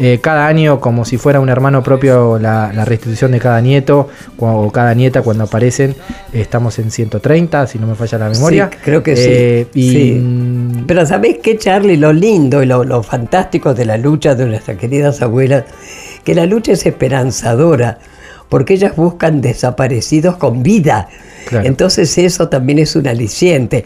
[0.01, 4.09] eh, cada año como si fuera un hermano propio la, la restitución de cada nieto
[4.39, 5.95] o cada nieta cuando aparecen.
[6.33, 8.69] Estamos en 130, si no me falla la memoria.
[8.73, 9.81] Sí, creo que Eh, sí.
[9.81, 10.21] y sí.
[10.21, 11.97] mm, Pero ¿sabés qué, Charlie?
[11.97, 15.65] Lo lindo y lo, lo fantástico de la lucha de nuestras queridas abuelas,
[16.25, 17.99] que la lucha es esperanzadora,
[18.49, 21.09] porque ellas buscan desaparecidos con vida.
[21.49, 21.67] Claro.
[21.67, 23.85] Entonces eso también es un aliciente.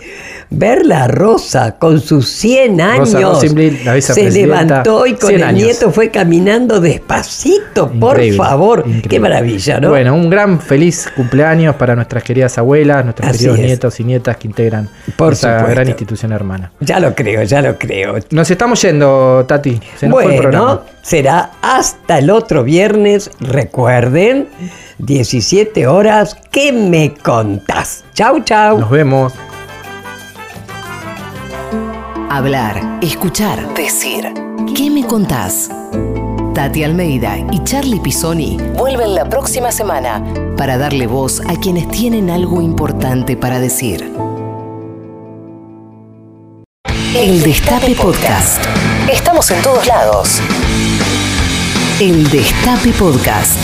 [0.51, 5.35] Verla a Rosa con sus 100 Rosa años, Rosenblit, la se levantó y con 100
[5.41, 5.63] el años.
[5.63, 8.81] nieto fue caminando despacito, por favor.
[8.81, 9.09] increíble.
[9.09, 9.91] Qué maravilla, ¿no?
[9.91, 13.65] Bueno, un gran feliz cumpleaños para nuestras queridas abuelas, nuestros Así queridos es.
[13.67, 15.75] nietos y nietas que integran Por esta supuesto.
[15.75, 16.73] gran institución hermana.
[16.81, 18.17] Ya lo creo, ya lo creo.
[18.31, 19.81] Nos estamos yendo, Tati.
[19.99, 20.67] Se nos fue el programa.
[20.67, 23.31] Bueno, será hasta el otro viernes.
[23.41, 24.49] Recuerden,
[24.99, 26.37] 17 horas.
[26.51, 27.15] ¿Qué me
[28.14, 28.78] Chau, chau.
[28.78, 29.32] Nos vemos.
[32.30, 34.32] Hablar, escuchar, decir.
[34.74, 35.70] ¿Qué me contás?
[36.55, 40.22] Tati Almeida y Charlie Pisoni vuelven la próxima semana
[40.57, 44.12] para darle voz a quienes tienen algo importante para decir.
[47.14, 48.64] El Destape Podcast.
[49.11, 50.40] Estamos en todos lados.
[52.00, 53.59] El Destape Podcast.